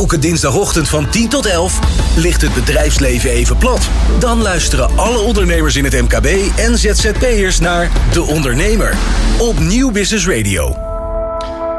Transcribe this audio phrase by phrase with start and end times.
[0.00, 1.78] Elke dinsdagochtend van 10 tot 11
[2.16, 3.88] ligt het bedrijfsleven even plat.
[4.18, 6.26] Dan luisteren alle ondernemers in het MKB
[6.56, 8.96] en ZZP'ers naar De Ondernemer
[9.38, 10.76] op Nieuw Business Radio.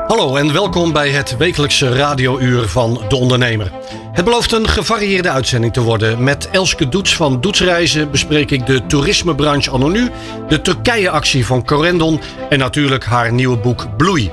[0.08, 3.72] Hallo en welkom bij het wekelijkse radiouur van De Ondernemer.
[4.12, 6.24] Het belooft een gevarieerde uitzending te worden.
[6.24, 10.10] Met Elske Doets van Doetsreizen bespreek ik de toerismebranche anno nu,
[10.48, 14.32] de Turkije-actie van Corendon en natuurlijk haar nieuwe boek Bloei.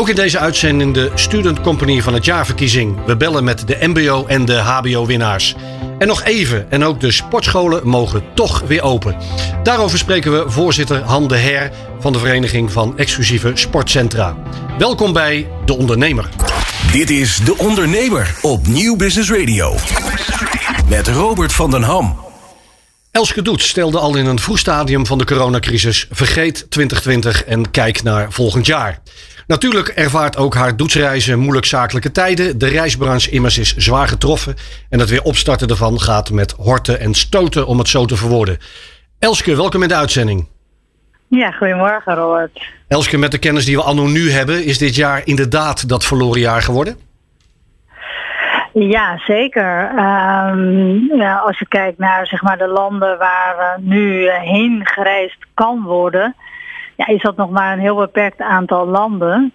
[0.00, 3.04] Ook in deze uitzending de Student Company van het jaarverkiezing.
[3.04, 5.54] We bellen met de MBO en de HBO-winnaars.
[5.98, 9.16] En nog even, en ook de sportscholen mogen toch weer open.
[9.62, 14.36] Daarover spreken we voorzitter Han de Her van de Vereniging van Exclusieve Sportcentra.
[14.78, 16.28] Welkom bij De Ondernemer.
[16.92, 19.74] Dit is De Ondernemer op Nieuw Business Radio.
[20.88, 22.18] Met Robert van den Ham.
[23.10, 28.02] Elske Doets stelde al in een vroeg stadium van de coronacrisis: vergeet 2020 en kijk
[28.02, 29.00] naar volgend jaar.
[29.50, 32.58] Natuurlijk ervaart ook haar doetsreizen moeilijk zakelijke tijden.
[32.58, 34.54] De reisbranche immers is zwaar getroffen.
[34.90, 38.58] En het weer opstarten ervan gaat met horten en stoten, om het zo te verwoorden.
[39.18, 40.48] Elske, welkom in de uitzending.
[41.28, 42.62] Ja, goedemorgen Robert.
[42.88, 46.40] Elske, met de kennis die we anno nu hebben, is dit jaar inderdaad dat verloren
[46.40, 46.96] jaar geworden?
[48.72, 49.90] Ja, zeker.
[49.90, 55.38] Um, ja, als je kijkt naar zeg maar, de landen waar uh, nu heen gereisd
[55.54, 56.34] kan worden,
[57.00, 59.52] ja, is dat nog maar een heel beperkt aantal landen.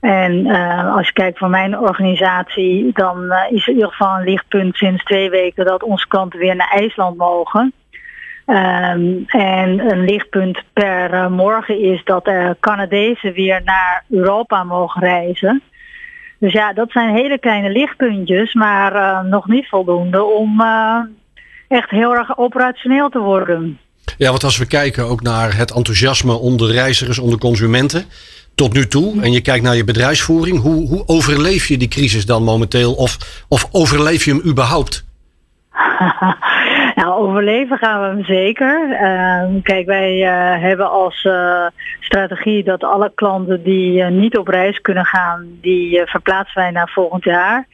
[0.00, 4.24] En uh, als je kijkt voor mijn organisatie, dan uh, is in ieder geval een
[4.24, 7.72] lichtpunt sinds twee weken dat onze klanten weer naar IJsland mogen.
[8.46, 15.62] Um, en een lichtpunt per uh, morgen is dat Canadezen weer naar Europa mogen reizen.
[16.38, 20.62] Dus ja, dat zijn hele kleine lichtpuntjes, maar nog niet voldoende om
[21.68, 23.78] echt heel erg operationeel te worden.
[24.16, 28.06] Ja, want als we kijken ook naar het enthousiasme onder reizigers, onder consumenten
[28.54, 29.22] tot nu toe.
[29.22, 30.60] En je kijkt naar je bedrijfsvoering.
[30.60, 32.94] Hoe, hoe overleef je die crisis dan momenteel?
[32.94, 35.04] Of, of overleef je hem überhaupt?
[37.22, 38.88] overleven gaan we hem zeker.
[38.90, 41.66] Uh, kijk, wij uh, hebben als uh,
[42.00, 47.24] strategie dat alle klanten die niet op reis kunnen gaan, die verplaatsen wij naar volgend
[47.24, 47.66] jaar.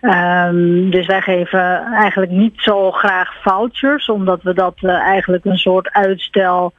[0.00, 5.92] Um, dus wij geven eigenlijk niet zo graag vouchers, omdat we dat eigenlijk een soort
[5.92, 6.72] uitstel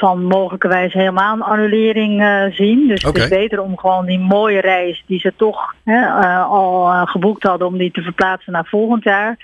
[0.00, 2.88] van mogelijkerwijs helemaal een annulering uh, zien.
[2.88, 3.22] Dus okay.
[3.22, 7.02] het is beter om gewoon die mooie reis die ze toch hè, uh, al uh,
[7.06, 9.36] geboekt hadden om die te verplaatsen naar volgend jaar.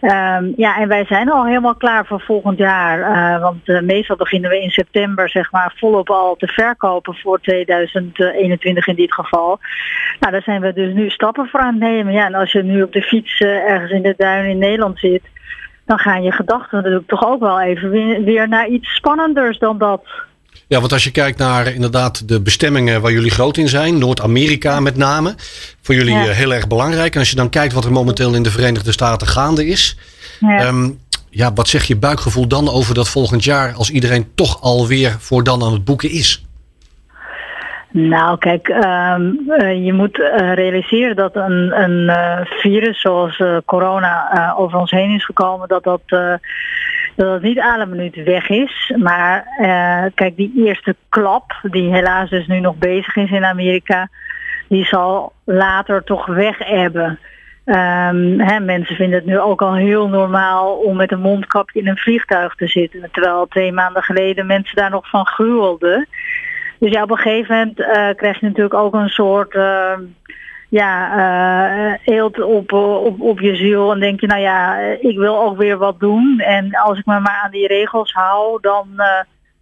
[0.00, 3.40] Um, ja, en wij zijn al helemaal klaar voor volgend jaar.
[3.40, 8.94] want meestal beginnen we in september zeg maar volop al te verkopen voor 2021 in
[8.94, 9.58] dit geval.
[10.20, 12.12] Nou, daar zijn we dus nu stappen voor aan het nemen.
[12.12, 15.22] Ja, en als je nu op de fiets ergens in de duin in Nederland zit
[15.86, 17.90] dan gaan je gedachten natuurlijk toch ook wel even
[18.24, 20.02] weer naar iets spannenders dan dat.
[20.66, 24.80] Ja, want als je kijkt naar inderdaad de bestemmingen waar jullie groot in zijn, Noord-Amerika
[24.80, 25.34] met name,
[25.82, 26.22] voor jullie ja.
[26.22, 27.14] heel erg belangrijk.
[27.14, 29.96] En als je dan kijkt wat er momenteel in de Verenigde Staten gaande is,
[30.40, 30.66] ja.
[30.66, 30.98] Um,
[31.30, 35.44] ja, wat zegt je buikgevoel dan over dat volgend jaar als iedereen toch alweer voor
[35.44, 36.46] dan aan het boeken is?
[37.90, 44.54] Nou, kijk, um, uh, je moet uh, realiseren dat een, een uh, virus zoals corona
[44.56, 46.00] over ons heen is gekomen, dat dat,
[47.16, 48.94] dat het niet alle minuut weg is.
[48.96, 49.44] Maar
[50.14, 54.08] kijk, die eerste klap, die helaas dus nu nog bezig is in Amerika,
[54.68, 57.18] die zal later toch weg hebben.
[57.64, 61.88] Um, hè, mensen vinden het nu ook al heel normaal om met een mondkapje in
[61.88, 63.08] een vliegtuig te zitten.
[63.12, 66.08] Terwijl twee maanden geleden mensen daar nog van gruwelden.
[66.78, 69.92] Dus ja, op een gegeven moment uh, krijg je natuurlijk ook een soort uh,
[70.68, 73.92] ja, uh, eelt op, op, op je ziel.
[73.92, 76.38] En denk je, nou ja, ik wil ook weer wat doen.
[76.38, 78.86] En als ik me maar aan die regels hou, dan,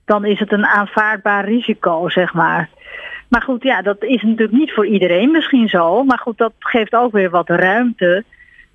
[0.04, 2.68] dan is het een aanvaardbaar risico, zeg maar.
[3.28, 6.04] Maar goed, ja, dat is natuurlijk niet voor iedereen misschien zo.
[6.04, 8.24] Maar goed, dat geeft ook weer wat ruimte.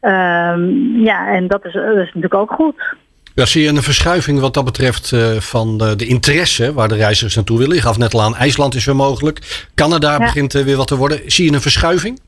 [0.01, 2.95] Um, ja, en dat is, dat is natuurlijk ook goed.
[3.39, 6.95] Ja, zie je een verschuiving wat dat betreft uh, van de, de, interesse waar de
[6.95, 7.75] reizigers naartoe willen?
[7.75, 9.67] Je gaf net al aan, IJsland is weer mogelijk.
[9.75, 10.17] Canada ja.
[10.17, 11.19] begint uh, weer wat te worden.
[11.25, 12.19] Zie je een verschuiving?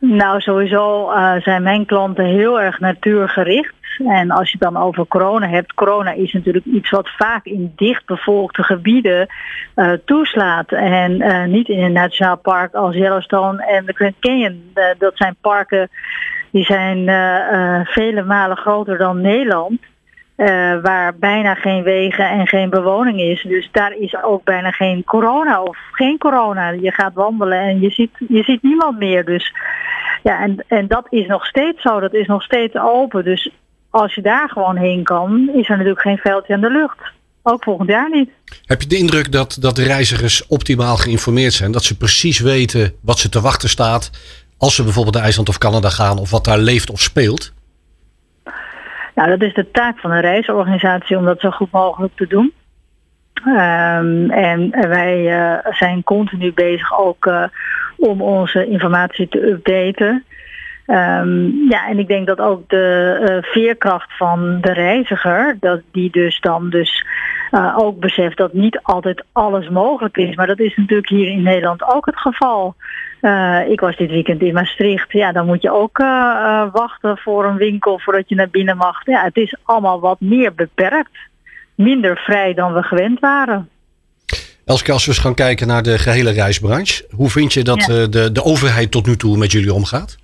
[0.00, 3.74] Nou, sowieso uh, zijn mijn klanten heel erg natuurgericht.
[3.98, 7.72] En als je het dan over corona hebt, corona is natuurlijk iets wat vaak in
[7.76, 9.26] dichtbevolkte gebieden
[9.76, 10.72] uh, toeslaat.
[10.72, 14.70] En uh, niet in een nationaal park als Yellowstone en de Grand Canyon.
[14.74, 15.88] Uh, dat zijn parken
[16.50, 17.04] die zijn
[17.86, 19.80] vele malen groter dan Nederland.
[20.82, 23.42] Waar bijna geen wegen en geen bewoning is.
[23.42, 26.68] Dus daar is ook bijna geen corona of geen corona.
[26.70, 29.24] Je gaat wandelen en je ziet, je ziet niemand meer.
[29.24, 29.54] Dus
[30.22, 32.00] ja, en, en dat is nog steeds zo.
[32.00, 33.24] Dat is nog steeds open.
[33.24, 33.50] Dus
[33.90, 36.98] als je daar gewoon heen kan, is er natuurlijk geen veldje aan de lucht.
[37.42, 38.30] Ook volgend jaar niet.
[38.64, 41.72] Heb je de indruk dat, dat de reizigers optimaal geïnformeerd zijn?
[41.72, 44.10] Dat ze precies weten wat ze te wachten staat
[44.58, 47.52] als ze bijvoorbeeld naar IJsland of Canada gaan of wat daar leeft of speelt?
[49.14, 52.52] Nou, dat is de taak van een reisorganisatie om dat zo goed mogelijk te doen.
[53.46, 57.44] Um, en wij uh, zijn continu bezig ook uh,
[57.96, 60.24] om onze informatie te updaten.
[60.90, 66.10] Um, ja, en ik denk dat ook de uh, veerkracht van de reiziger, dat die
[66.10, 67.04] dus dan dus
[67.76, 70.34] ook beseft dat niet altijd alles mogelijk is.
[70.34, 72.74] Maar dat is natuurlijk hier in Nederland ook het geval.
[73.68, 75.12] ik was dit weekend in Maastricht.
[75.12, 75.98] Ja, dan moet je ook
[76.72, 79.06] wachten voor een winkel voordat je naar binnen mag.
[79.06, 81.16] Ja, het is allemaal wat meer beperkt
[81.74, 83.68] minder vrij dan we gewend waren.
[84.64, 88.06] Elske, als we eens gaan kijken naar de gehele reisbranche, hoe vind je dat ja.
[88.06, 90.18] de, de overheid tot nu toe met jullie omgaat?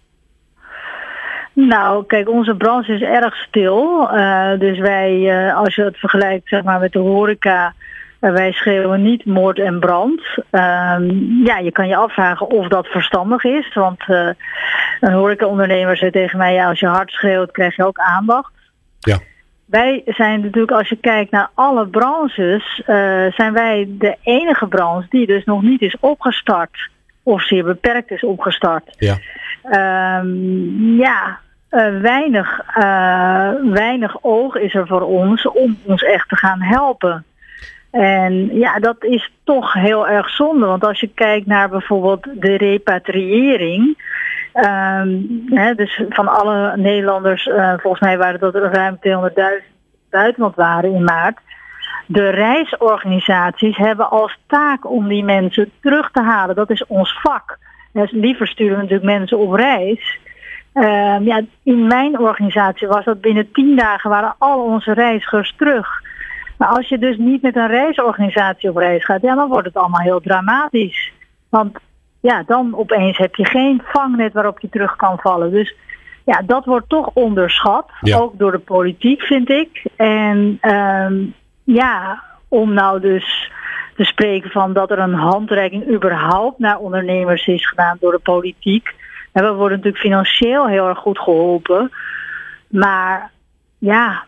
[1.54, 4.08] Nou, kijk, onze branche is erg stil.
[4.14, 7.74] Uh, dus wij, uh, als je het vergelijkt zeg maar, met de horeca,
[8.20, 10.20] uh, wij schreeuwen niet moord en brand.
[11.44, 13.74] ja, je kan je afvragen of dat verstandig is.
[13.74, 14.00] Want
[15.00, 18.52] een horecaondernemer zei tegen mij, ja, als je hard schreeuwt, krijg je ook aandacht.
[19.00, 19.18] Ja.
[19.64, 22.82] Wij zijn natuurlijk, als je kijkt naar alle branches,
[23.36, 26.90] zijn wij de enige branche die dus nog niet is opgestart.
[27.22, 28.96] Of zeer beperkt is opgestart.
[28.98, 29.18] Ja,
[30.20, 31.42] um, ja
[31.74, 37.24] uh, weinig, uh, weinig oog is er voor ons om ons echt te gaan helpen.
[37.90, 40.66] En ja, dat is toch heel erg zonde.
[40.66, 44.12] Want als je kijkt naar bijvoorbeeld de repatriëring.
[44.54, 49.74] Um, hè, dus van alle Nederlanders, uh, volgens mij waren dat er ruim 200.000
[50.10, 51.38] buitenland waren in maart.
[52.06, 56.54] De reisorganisaties hebben als taak om die mensen terug te halen.
[56.54, 57.58] Dat is ons vak.
[57.92, 60.18] Dus liever sturen we natuurlijk mensen op reis.
[60.74, 66.02] Uh, ja, in mijn organisatie was dat binnen tien dagen waren al onze reizigers terug.
[66.58, 69.76] Maar als je dus niet met een reisorganisatie op reis gaat, ja, dan wordt het
[69.76, 71.12] allemaal heel dramatisch.
[71.48, 71.78] Want
[72.20, 75.50] ja, dan opeens heb je geen vangnet waarop je terug kan vallen.
[75.50, 75.74] Dus
[76.24, 78.18] ja, dat wordt toch onderschat, Ja.
[78.18, 79.84] ook door de politiek, vind ik.
[79.96, 81.14] En ehm,
[81.64, 83.50] ja, om nou dus
[83.96, 88.94] te spreken van dat er een handreiking überhaupt naar ondernemers is gedaan door de politiek.
[89.34, 91.90] En we worden natuurlijk financieel heel erg goed geholpen.
[92.68, 93.30] Maar
[93.78, 94.24] ja,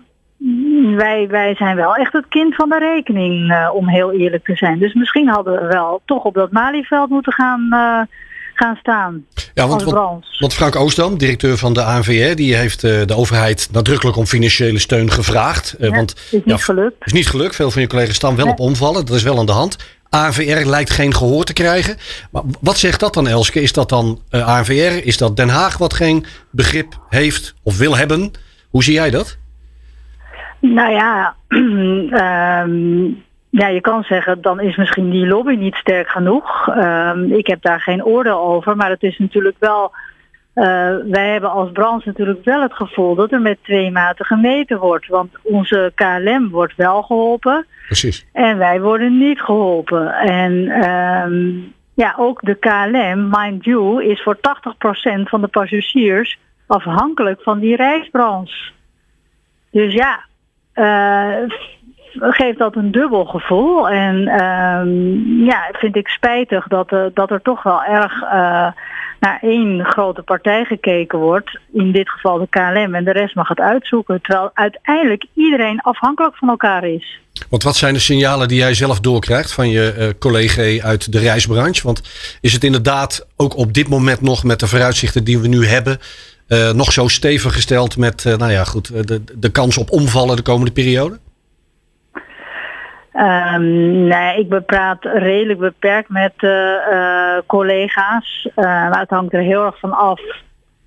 [0.97, 4.57] wij, wij zijn wel echt het kind van de rekening, eh, om heel eerlijk te
[4.57, 4.79] zijn.
[4.79, 8.17] Dus misschien hadden we wel toch op dat Malieveld moeten gaan, eh,
[8.55, 9.27] gaan staan.
[9.55, 13.69] Ja, want, als want, Frank Oostdam, directeur van de ANVR, die heeft eh, de overheid
[13.73, 15.75] nadrukkelijk om financiële steun gevraagd.
[15.79, 17.07] Ja, want is niet ja, gelukt.
[17.07, 17.55] is niet gelukt.
[17.55, 18.55] Veel van je collega's staan wel Nee.
[18.55, 19.07] op omvallen.
[19.07, 19.77] Dat is wel aan de hand.
[20.25, 21.97] ANVR lijkt geen gehoor te krijgen.
[22.31, 23.61] Maar wat zegt dat dan, Elske?
[23.61, 25.07] Is dat dan ANVR?
[25.07, 28.33] Is dat Den Haag wat geen begrip heeft of wil hebben?
[28.71, 29.39] Hoe zie jij dat?
[30.61, 31.35] Nou ja,
[32.23, 33.05] ehm,
[33.51, 36.69] ja, je kan zeggen, dan is misschien die lobby niet sterk genoeg.
[36.69, 39.93] Ehm, ik heb daar geen oordeel over, maar het is natuurlijk wel.
[40.57, 44.79] Eh, wij hebben als branche natuurlijk wel het gevoel dat er met twee maten gemeten
[44.79, 45.07] wordt.
[45.07, 48.27] Want onze KLM wordt wel geholpen Precies.
[48.33, 50.13] en wij worden niet geholpen.
[50.13, 51.53] En ehm,
[51.95, 54.41] ja, ook de KLM, mind you, is voor 80%
[55.23, 58.71] van de passagiers afhankelijk van die reisbranche.
[59.71, 60.25] Dus ja,
[60.73, 61.49] eh,
[62.21, 63.89] geeft dat een dubbel gevoel.
[63.89, 68.67] En ehm, ja, vind ik spijtig dat, eh, dat er toch wel erg eh,
[69.21, 71.59] naar één grote partij gekeken wordt.
[71.73, 72.95] In dit geval de KLM.
[72.95, 74.21] En de rest mag het uitzoeken.
[74.23, 77.21] Terwijl uiteindelijk iedereen afhankelijk van elkaar is.
[77.49, 81.19] Want wat zijn de signalen die jij zelf doorkrijgt van je eh, collega uit de
[81.19, 81.87] reisbranche?
[81.87, 82.03] Want
[82.41, 85.99] is het inderdaad ook op dit moment nog met de vooruitzichten die we nu hebben,
[86.75, 90.73] nog zo stevig gesteld met, nou ja, goed, de, de kans op omvallen de komende
[90.73, 91.19] periode?
[93.19, 96.51] Um, nee, ik bepraat redelijk beperkt met uh,
[96.93, 98.49] uh, collega's.
[98.57, 100.21] Uh, maar het hangt er heel erg van af.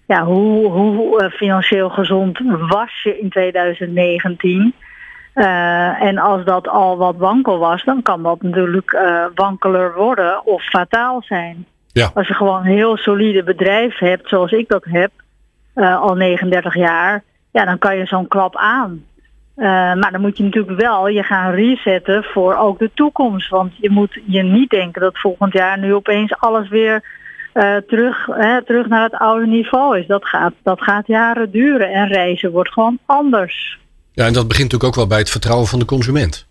[0.08, 4.74] Ja, hoe, hoe financieel gezond was je in 2019?
[6.00, 8.98] en als dat al wat wankel was, dan kan dat natuurlijk
[9.36, 11.66] wankeler worden of fataal zijn.
[11.92, 12.12] Ja.
[12.14, 15.12] Als je gewoon een heel solide bedrijf hebt, zoals ik dat heb,
[15.76, 19.06] al 39 jaar, ja, dan kan je zo'n klap aan.
[19.60, 23.50] Uh, maar dan moet je natuurlijk wel je gaan resetten voor ook de toekomst.
[23.50, 27.04] Want je moet je niet denken dat volgend jaar nu opeens alles weer
[27.54, 30.08] uh, terug, hè, terug naar het oude niveau is.
[30.08, 33.80] Dat gaat, dat gaat jaren duren en reizen wordt gewoon anders.
[34.12, 36.48] Ja, en dat begint natuurlijk ook wel bij het vertrouwen van de consument.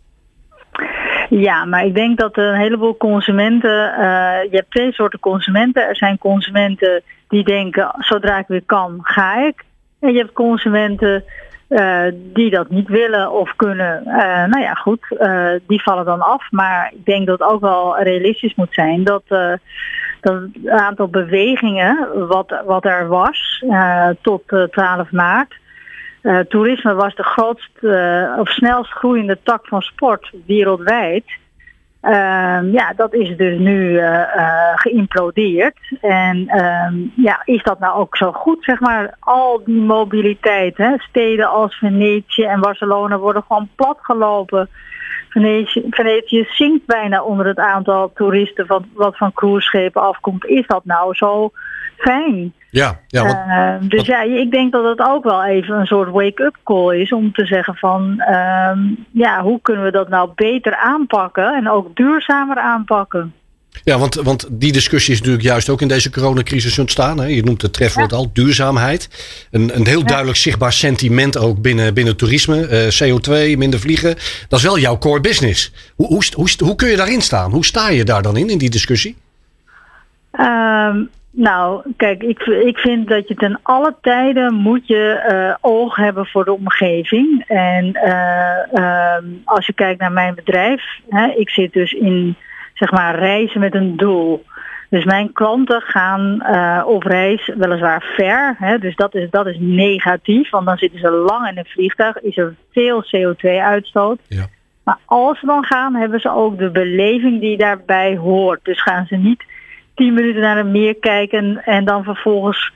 [1.28, 3.94] Ja, maar ik denk dat een heleboel consumenten.
[3.98, 5.88] Uh, je hebt twee soorten consumenten.
[5.88, 9.64] Er zijn consumenten die denken: zodra ik weer kan, ga ik.
[10.00, 11.24] En je hebt consumenten
[11.68, 14.02] uh, die dat niet willen of kunnen.
[14.06, 16.50] Uh, nou ja, goed, uh, die vallen dan af.
[16.50, 19.22] Maar ik denk dat het ook wel realistisch moet zijn dat,
[20.20, 23.64] dat het aantal bewegingen wat, wat er was
[24.20, 25.54] tot 12 maart.
[26.48, 31.24] toerisme was de grootste of snelst groeiende tak van sport wereldwijd.
[32.00, 34.22] Ehm, ja, dat is dus nu uh,
[34.74, 35.78] geïmplodeerd.
[36.00, 39.16] En ehm, ja, is dat nou ook zo goed, zeg maar?
[39.18, 40.98] Al die mobiliteit, hè?
[40.98, 44.68] steden als Venetië en Barcelona worden gewoon platgelopen.
[45.28, 50.44] Venetië, Venetië zinkt bijna onder het aantal toeristen wat, wat van cruiseschepen afkomt.
[50.46, 51.50] Is dat nou zo
[51.96, 52.54] fijn?
[52.70, 53.24] Ja, ja
[53.80, 57.12] uh, dus ja, ik denk dat het ook wel even een soort wake-up call is
[57.12, 58.70] om te zeggen van uh,
[59.10, 63.32] ja, hoe kunnen we dat nou beter aanpakken en ook duurzamer aanpakken.
[63.84, 67.18] Ja, want, want die discussie is natuurlijk juist ook in deze coronacrisis ontstaan.
[67.18, 67.26] Hè?
[67.26, 69.08] Je noemt het trefwoord al, duurzaamheid.
[69.50, 72.68] Een, een heel duidelijk zichtbaar sentiment ook binnen, binnen toerisme.
[72.68, 74.14] Uh, eh, CO2, minder vliegen.
[74.48, 75.72] Dat is wel jouw core business.
[75.96, 77.50] Hoe, hoe, hoe, hoe kun je daarin staan?
[77.50, 79.16] Hoe sta je daar dan in, in die discussie?
[80.32, 85.96] Um, nou, kijk, ik, ik vind dat je ten alle tijden moet je uh, oog
[85.96, 87.44] hebben voor de omgeving.
[87.46, 92.36] En uh, uh, als je kijkt naar mijn bedrijf, hè, ik zit dus in
[92.74, 94.44] zeg maar reizen met een doel.
[94.90, 98.54] Dus mijn klanten gaan uh, op reis weliswaar ver.
[98.58, 102.20] Hè, dus dat is, dat is negatief, want dan zitten ze lang in een vliegtuig,
[102.20, 104.18] is er veel CO2-uitstoot.
[104.28, 104.46] Ja.
[104.84, 108.60] Maar als ze dan gaan, hebben ze ook de beleving die daarbij hoort.
[108.62, 109.44] Dus gaan ze niet
[109.98, 112.72] tien minuten naar een meer kijken en dan vervolgens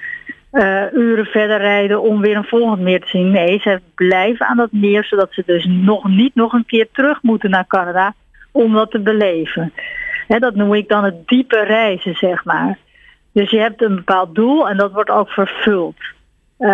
[0.53, 3.31] uh, uren verder rijden om weer een volgend meer te zien.
[3.31, 7.23] Nee, ze blijven aan dat meer zodat ze dus nog niet nog een keer terug
[7.23, 8.15] moeten naar Canada
[8.51, 9.73] om dat te beleven.
[10.29, 12.79] He, dat noem ik dan het diepe reizen, zeg maar.
[13.33, 15.97] Dus je hebt een bepaald doel en dat wordt ook vervuld.
[16.59, 16.69] Uh,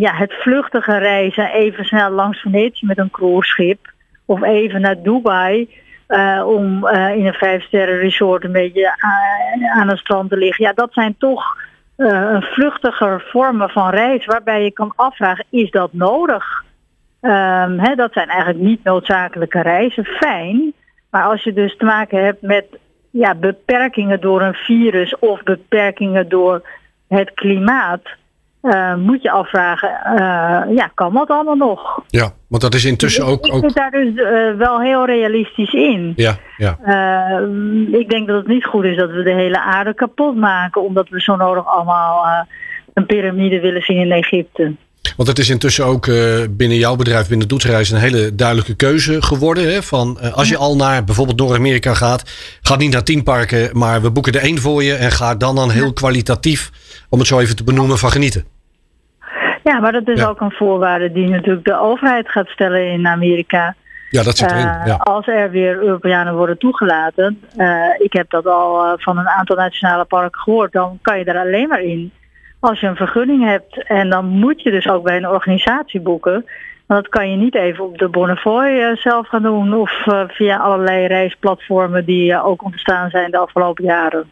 [0.00, 3.92] ja, het vluchtige reizen, even snel langs Venetië met een cruiseschip
[4.24, 5.68] of even naar Dubai
[6.08, 10.64] uh, om uh, in een vijfsterren resort een beetje aan, aan het strand te liggen.
[10.64, 11.56] Ja, dat zijn toch
[11.96, 16.64] uh, vluchtiger vormen van reis waarbij je kan afvragen, is dat nodig?
[17.20, 20.04] Um, hè, dat zijn eigenlijk niet noodzakelijke reizen.
[20.04, 20.72] Fijn,
[21.10, 22.66] maar als je dus te maken hebt met
[23.10, 26.68] ja, beperkingen door een virus of beperkingen door
[27.08, 28.02] het klimaat,
[28.62, 32.02] uh, moet je afvragen, uh, ja, kan dat allemaal nog?
[32.06, 33.46] Ja, want dat is intussen ook...
[33.46, 36.12] Ik, ik zit daar dus uh, wel heel realistisch in.
[36.16, 36.70] Ja, ja.
[37.92, 41.08] ik denk dat het niet goed is dat we de hele aarde kapot maken, omdat
[41.08, 42.26] we zo nodig allemaal
[42.94, 44.74] een piramide willen zien in Egypte.
[45.16, 49.22] Want het is intussen ook uh, binnen jouw bedrijf, binnen Doetsreis, een hele duidelijke keuze
[49.22, 49.72] geworden.
[49.72, 49.82] Hè?
[49.82, 52.30] Van, uh, als je al naar bijvoorbeeld Noord-Amerika gaat,
[52.62, 55.54] ga niet naar tien parken, maar we boeken er één voor je en ga dan
[55.54, 56.70] dan heel kwalitatief,
[57.08, 58.44] om het zo even te benoemen, van genieten.
[59.64, 63.74] Ja, maar dat is ook een voorwaarde die natuurlijk de overheid gaat stellen in Amerika.
[64.10, 64.66] Ja, dat zit erin.
[64.66, 64.94] Uh, ja.
[64.94, 67.40] Als er weer Europeanen worden toegelaten,
[67.98, 71.68] ik heb dat al van een aantal nationale parken gehoord, dan kan je er alleen
[71.68, 72.12] maar in
[72.60, 73.84] als je een vergunning hebt.
[73.84, 76.46] En dan moet je dus ook bij een organisatie boeken.
[76.86, 80.22] Want dat kan je niet even op de Bonnefoy uh, zelf gaan doen of uh,
[80.28, 84.30] via allerlei reisplatformen die uh, ook ontstaan zijn de afgelopen jaren.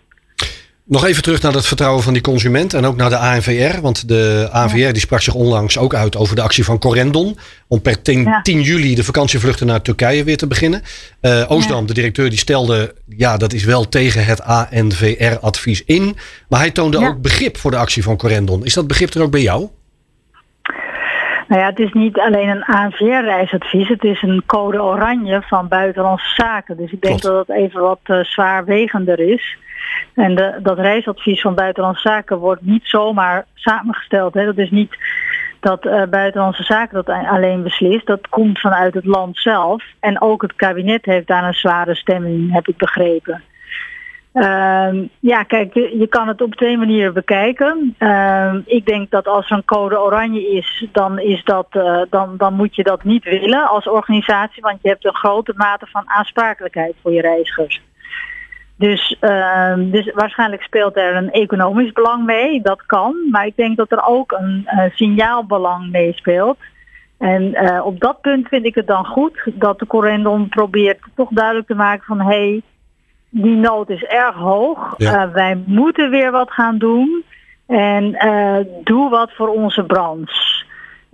[0.89, 3.81] Nog even terug naar het vertrouwen van die consument en ook naar de ANVR.
[3.81, 7.39] Want de ANVR die sprak zich onlangs ook uit over de actie van Corendon.
[7.69, 8.43] Om per 10, ja.
[8.43, 10.83] 10 juli de vakantievluchten naar Turkije weer te beginnen.
[11.23, 11.87] Uh, Oostdam, ja.
[11.87, 16.17] de directeur, die stelde, ja dat is wel tegen het ANVR-advies in.
[16.49, 18.65] Maar hij toonde ook begrip voor de actie van Corendon.
[18.65, 19.69] Is dat begrip er ook bij jou?
[21.49, 23.89] Nou ja, het is niet alleen een ANVR-reisadvies.
[23.89, 26.77] Het is een code oranje van buitenlandse zaken.
[26.77, 27.23] Dus ik denk Klopt.
[27.23, 29.57] dat het even wat uh, zwaarwegender is.
[30.15, 34.35] En dat reisadvies van Buitenlandse Zaken wordt niet zomaar samengesteld.
[34.35, 34.45] Hè.
[34.45, 34.97] Dat is niet
[35.61, 38.07] dat uh, Buitenlandse Zaken dat alleen beslist.
[38.07, 39.85] Dat komt vanuit het land zelf.
[40.01, 43.43] En ook het kabinet heeft daar een zware stemming, heb ik begrepen.
[44.37, 44.89] Uh,
[45.21, 47.97] ja, kijk, je, kan het op twee manieren bekijken.
[47.99, 52.37] Uh, ik denk dat als er een code oranje is, dan, is dat, uh, dan,
[52.37, 56.03] dan moet je dat niet willen als organisatie, want je hebt een grote mate van
[56.07, 57.81] aansprakelijkheid voor je reizigers.
[58.79, 63.15] Dus, uh, dus waarschijnlijk speelt er een economisch belang mee, dat kan.
[63.31, 66.59] Maar ik denk dat er ook een uh, signaalbelang meespeelt.
[67.19, 71.29] En uh, op dat punt vind ik het dan goed dat de Corendon probeert toch
[71.31, 72.63] duidelijk te maken van hé, hey,
[73.31, 74.95] die nood is erg hoog.
[74.97, 75.31] Ja.
[75.31, 77.25] wij moeten weer wat gaan doen.
[77.67, 78.17] En
[78.85, 80.65] doe wat voor onze branche.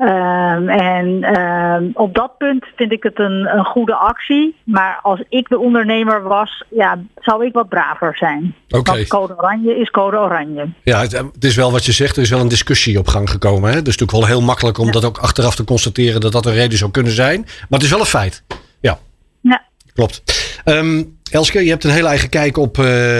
[0.03, 4.57] Um, en um, op dat punt vind ik het een, een, goede actie.
[4.65, 8.55] Maar als ik de ondernemer was, ja, zou ik wat braver zijn.
[8.69, 8.97] Okay.
[8.97, 10.69] Want code oranje is code oranje.
[10.83, 12.17] Ja, het, het, is wel wat je zegt.
[12.17, 13.71] Er is wel een discussie op gang gekomen.
[13.71, 13.83] Hè?
[13.83, 14.93] Dus natuurlijk wel heel makkelijk om ja.
[14.93, 17.41] dat ook achteraf te constateren dat dat een reden zou kunnen zijn.
[17.41, 18.45] Maar het is wel een feit.
[18.81, 18.99] Ja.
[19.41, 19.63] Ja.
[19.95, 20.23] Klopt.
[20.65, 22.79] Um, Elske, je hebt een heel eigen kijk op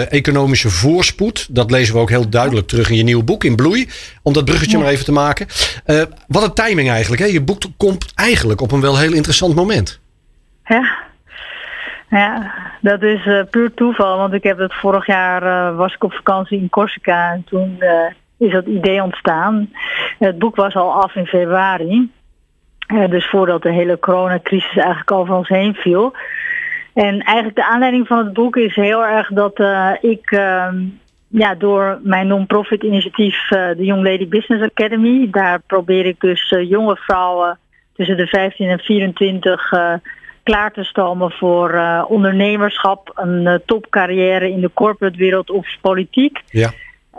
[0.09, 1.55] economische voorspoed.
[1.55, 3.89] Dat lezen we ook heel duidelijk terug in je nieuwe boek in Bloei.
[4.21, 5.47] Om dat bruggetje maar even te maken.
[6.27, 7.21] wat een timing eigenlijk.
[7.21, 7.27] Hè?
[7.27, 9.99] Je boek komt eigenlijk op een wel heel interessant moment.
[10.65, 10.97] Ja,
[12.09, 14.17] ja, dat is uh, puur toeval.
[14.17, 17.83] Want ik heb het vorig jaar was ik op vakantie in Corsica en toen
[18.37, 19.69] is dat idee ontstaan.
[20.19, 22.11] Het boek was al af in februari.
[23.09, 26.13] dus voordat de hele coronacrisis eigenlijk over ons heen viel.
[26.93, 29.59] En eigenlijk de aanleiding van het boek is heel erg dat
[30.01, 30.83] ik ehm,
[31.27, 36.95] ja, door mijn non-profit initiatief, de Young Lady Business Academy, daar probeer ik dus jonge
[36.95, 37.59] vrouwen
[37.95, 39.71] tussen de 15 en 24
[40.43, 46.41] klaar te stomen voor ondernemerschap, een topcarrière in de corporate wereld of politiek.
[46.45, 46.71] Ja.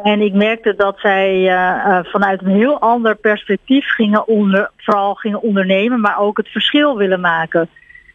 [0.03, 5.43] En ik merkte dat zij uh, vanuit een heel ander perspectief gingen onder, vooral gingen
[5.43, 7.69] ondernemen, maar ook het verschil willen maken.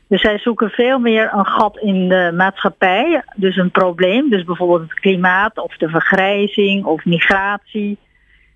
[0.10, 4.82] Dus zij zoeken veel meer een gat in de maatschappij, dus een probleem, dus bijvoorbeeld
[4.82, 7.98] het klimaat of de vergrijzing of migratie.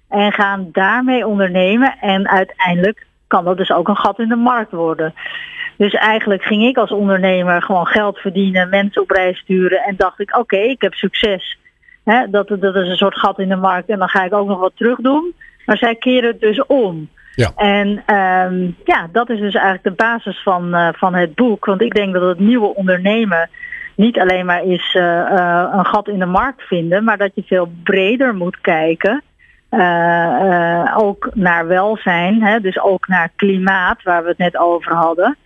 [0.10, 4.72] En gaan daarmee ondernemen en uiteindelijk kan dat dus ook een gat in de markt
[4.72, 5.14] worden.
[5.78, 10.20] Dus eigenlijk ging ik als ondernemer gewoon geld verdienen, mensen op reis sturen en dacht
[10.20, 11.58] ik, oké, ik heb succes.
[12.30, 14.60] dat, dat is een soort gat in de markt en dan ga ik ook nog
[14.60, 15.34] wat terug doen.
[15.66, 17.10] Maar zij keren het dus om.
[17.36, 17.52] Ja.
[17.56, 21.66] En ehm, ja, dat is dus eigenlijk de basis van, uh, van het boek.
[21.66, 23.50] Want ik denk dat het nieuwe ondernemen
[23.96, 27.44] niet alleen maar is uh, uh, een gat in de markt vinden, maar dat je
[27.44, 29.24] veel breder moet kijken.
[30.98, 35.38] ook naar welzijn, hè, dus ook naar klimaat, waar we het net over hadden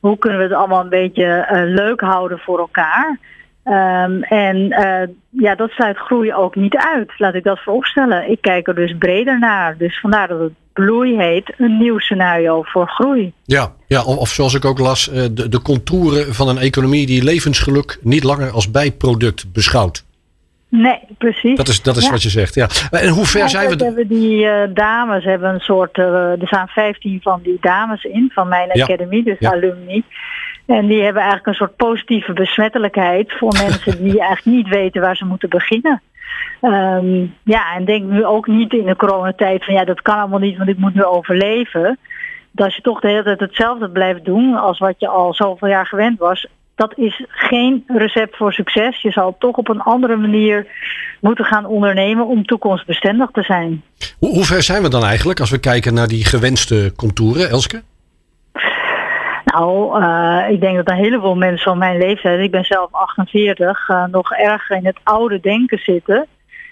[0.00, 3.18] hoe kunnen we het allemaal een beetje leuk houden voor elkaar.
[3.70, 8.30] Um, en uh, ja, dat sluit groei ook niet uit, laat ik dat vooropstellen.
[8.30, 9.76] Ik kijk er dus breder naar.
[9.76, 13.32] Dus vandaar dat het bloei heet, een nieuw scenario voor groei.
[13.44, 17.06] Ja, ja of, of zoals ik ook las, uh, de, de contouren van een economie
[17.06, 20.06] die levensgeluk niet langer als bijproduct beschouwt.
[20.70, 21.56] Nee, precies.
[21.56, 22.68] Dat is, dat is wat je zegt, ja.
[22.90, 23.84] En hoe ver zijn we...
[23.84, 28.30] hebben die uh, dames, hebben een soort, uh, er staan 15 van die dames in,
[28.34, 28.84] van mijn ja.
[28.84, 29.50] academie, dus ja.
[29.50, 30.04] alumni.
[30.76, 35.16] En die hebben eigenlijk een soort positieve besmettelijkheid voor mensen die eigenlijk niet weten waar
[35.16, 36.02] ze moeten beginnen.
[36.62, 40.38] Um, ja, en denk nu ook niet in de coronatijd van ja, dat kan allemaal
[40.38, 41.98] niet, want ik moet nu overleven.
[42.50, 45.68] Dat als je toch de hele tijd hetzelfde blijft doen als wat je al zoveel
[45.68, 49.02] jaar gewend was, dat is geen recept voor succes.
[49.02, 50.66] Je zal toch op een andere manier
[51.20, 53.82] moeten gaan ondernemen om toekomstbestendig te zijn.
[54.18, 57.82] Hoe, hoe ver zijn we dan eigenlijk als we kijken naar die gewenste contouren, Elske?
[59.52, 63.88] Nou, uh, ik denk dat een heleboel mensen van mijn leeftijd, ik ben zelf 48,
[63.88, 66.26] uh, nog erg in het oude denken zitten.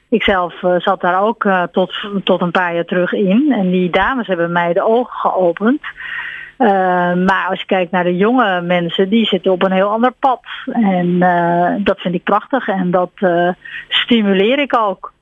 [0.08, 3.52] Ik zelf uh, zat daar ook tot, tot een paar jaar terug in.
[3.52, 5.80] En die dames hebben mij de ogen geopend.
[7.26, 10.40] Maar als je kijkt naar de jonge mensen, die zitten op een heel ander pad.
[10.72, 11.18] En
[11.84, 13.10] dat vind ik prachtig en dat
[13.88, 15.12] stimuleer ik ook.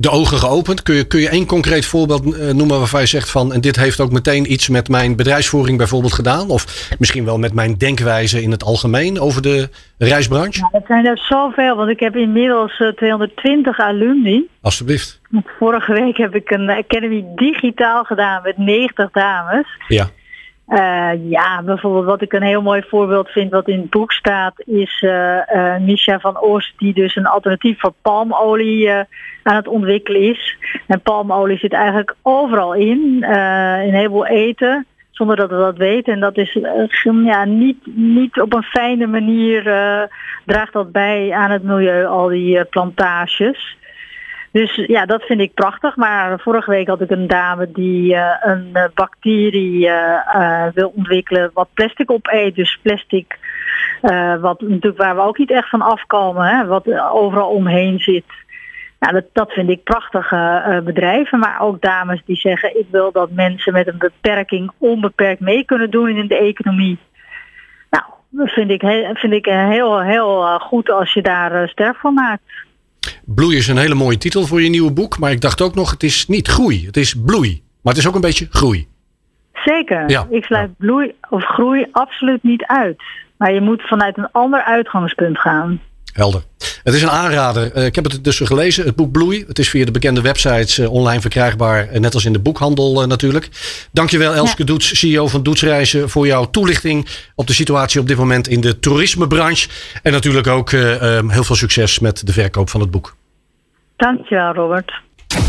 [0.00, 0.82] De ogen geopend.
[0.82, 3.52] Kun je, kun je één concreet voorbeeld noemen waarvan je zegt van...
[3.52, 6.50] en dit heeft ook meteen iets met mijn bedrijfsvoering bijvoorbeeld gedaan?
[6.50, 10.60] Of misschien wel met mijn denkwijze in het algemeen over de reisbranche?
[10.60, 14.48] Ja, dat zijn er zoveel, want ik heb inmiddels 220 alumni.
[14.60, 15.20] Alsjeblieft.
[15.58, 19.66] Vorige week heb ik een Academy digitaal gedaan met 90 dames.
[19.88, 20.10] Ja.
[20.70, 24.54] Uh, ja, bijvoorbeeld wat ik een heel mooi voorbeeld vind wat in het boek staat,
[24.56, 28.90] is uh, Misha van Oost, die dus een alternatief voor palmolie
[29.42, 30.56] aan het ontwikkelen is.
[30.86, 36.12] En palmolie zit eigenlijk overal in, in een heleboel eten, zonder dat we dat weten.
[36.12, 36.58] En dat is
[37.24, 39.62] ja, niet, niet op een fijne manier
[40.44, 43.78] draagt dat bij aan het milieu, al die plantages.
[44.52, 45.96] Dus ja, dat vind ik prachtig.
[45.96, 51.50] Maar vorige week had ik een dame die uh, een uh, bacterie uh, wil ontwikkelen
[51.54, 52.54] wat plastic opeet.
[52.54, 53.38] Dus plastic,
[54.40, 58.24] wat natuurlijk waar we ook niet echt van afkomen, hè, wat overal omheen zit.
[58.98, 61.38] Nou, dat, dat vind ik prachtige bedrijven.
[61.38, 65.90] Maar ook dames die zeggen, ik wil dat mensen met een beperking onbeperkt mee kunnen
[65.90, 66.98] doen in de economie.
[67.90, 68.80] Nou, dat vind ik,
[69.14, 72.42] vind ik heel, heel goed als je daar sterk voor maakt.
[73.34, 75.18] Bloei is een hele mooie titel voor je nieuwe boek.
[75.18, 76.86] Maar ik dacht ook nog, het is niet groei.
[76.86, 77.62] Het is bloei.
[77.82, 78.88] Maar het is ook een beetje groei.
[79.54, 80.10] Zeker.
[80.10, 80.26] Ja.
[80.30, 83.02] Ik sluit bloei of groei absoluut niet uit.
[83.36, 85.80] Maar je moet vanuit een ander uitgangspunt gaan.
[86.12, 86.42] Helder.
[86.82, 87.76] Het is een aanrader.
[87.76, 89.44] Uh, ik heb het dus gelezen, het boek Bloei.
[89.46, 93.06] Het is via de bekende websites uh, online verkrijgbaar, uh, net als in de boekhandel
[93.06, 93.48] natuurlijk.
[93.92, 94.64] Dankjewel Elske ja.
[94.64, 98.78] Doets, CEO van Doetsreizen, voor jouw toelichting op de situatie op dit moment in de
[98.78, 99.68] toerismebranche.
[100.02, 103.18] En natuurlijk ook heel veel succes met de verkoop van het boek.
[104.00, 105.02] Dankjewel Robert.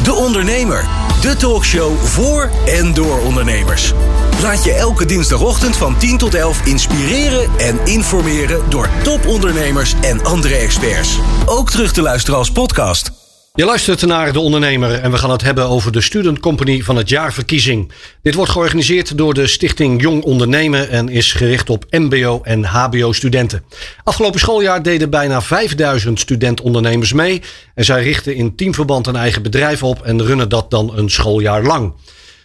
[0.03, 0.85] De Ondernemer,
[1.21, 3.93] de talkshow voor en door ondernemers.
[4.41, 10.55] Laat je elke dinsdagochtend van 10 tot 11 inspireren en informeren door topondernemers en andere
[10.55, 11.19] experts.
[11.45, 13.20] Ook terug te luisteren als podcast.
[13.53, 16.95] Je luistert naar De Ondernemer en we gaan het hebben over de Student Company van
[16.95, 17.91] het jaarverkiezing.
[18.21, 23.11] Dit wordt georganiseerd door de Stichting Jong Ondernemen en is gericht op MBO en HBO
[23.11, 23.63] studenten.
[24.03, 27.41] Afgelopen schooljaar deden bijna 5000 student-ondernemers mee
[27.75, 31.63] en zij richten in teamverband een eigen bedrijf op en runnen dat dan een schooljaar
[31.63, 31.93] lang.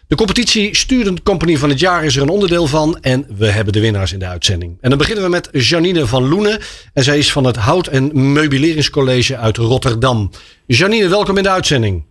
[0.09, 3.73] De competitie Student Company van het jaar is er een onderdeel van en we hebben
[3.73, 4.79] de winnaars in de uitzending.
[4.81, 6.59] En dan beginnen we met Janine van Loenen
[6.95, 10.31] en zij is van het Hout- en Meubileringscollege uit Rotterdam.
[10.67, 12.05] Janine, welkom in de uitzending.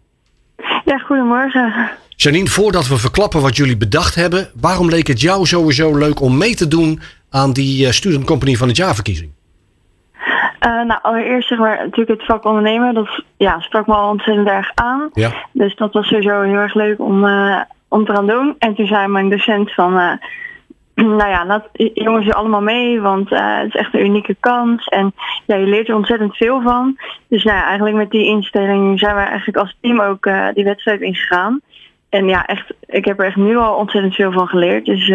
[0.85, 1.91] Ja, goedemorgen.
[2.09, 6.37] Janine, voordat we verklappen wat jullie bedacht hebben, waarom leek het jou sowieso leuk om
[6.37, 9.31] mee te doen aan die eh, Student Company van het jaarverkiezing?
[10.67, 12.93] Uh, nou, allereerst zeg maar natuurlijk het vak ondernemen.
[12.93, 15.09] Dat ja, sprak me al ontzettend erg aan.
[15.13, 15.31] Ja.
[15.51, 17.61] Dus dat was sowieso heel erg leuk om, uh,
[17.95, 18.55] om te gaan doen.
[18.59, 20.11] En toen zei mijn docent van, uh,
[21.19, 24.85] nou ja, laat jongens je allemaal mee, want het is echt een unieke kans.
[24.85, 25.13] En
[25.45, 26.97] ja, je leert er ontzettend veel van.
[27.27, 31.01] Dus nou ja, eigenlijk met die instelling zijn we eigenlijk als team ook die wedstrijd
[31.01, 31.61] ingegaan.
[32.09, 34.85] En ja, echt, ik heb er echt nu al ontzettend veel van geleerd.
[34.85, 35.07] Dus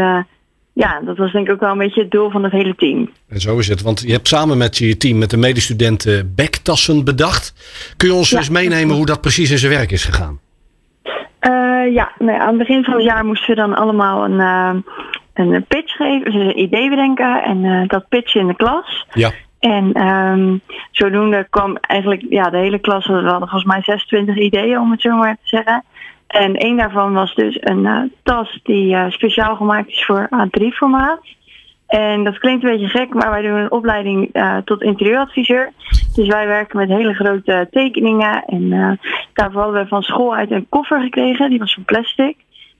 [0.72, 3.10] ja, dat was denk ik ook wel een beetje het doel van het hele team.
[3.28, 7.04] En zo is het, want je hebt samen met je team, met de medestudenten, bektassen
[7.04, 7.54] bedacht.
[7.96, 8.38] Kun je ons Ja.
[8.38, 10.40] eens meenemen hoe dat precies in zijn werk is gegaan?
[11.40, 14.74] Eh, ja, nee, aan het begin van het jaar moesten we dan allemaal een, eh,
[15.34, 19.06] een pitch geven, dus een idee bedenken en eh, dat pitchen in de klas.
[19.12, 19.30] Ja.
[19.58, 20.56] En ehm,
[20.90, 25.00] zodoende kwam eigenlijk ja, de hele klas, we hadden volgens mij 26 ideeën om het
[25.00, 25.84] zo maar te zeggen.
[26.26, 31.20] En één daarvan was dus een tas die speciaal gemaakt is voor A3-formaat.
[31.86, 34.30] En dat klinkt een beetje gek, maar wij doen een opleiding
[34.64, 35.72] tot interieuradviseur.
[36.14, 38.44] Dus wij werken met hele grote tekeningen.
[38.44, 42.36] En eh, daarvoor hadden we van school uit een koffer gekregen, die was van plastic.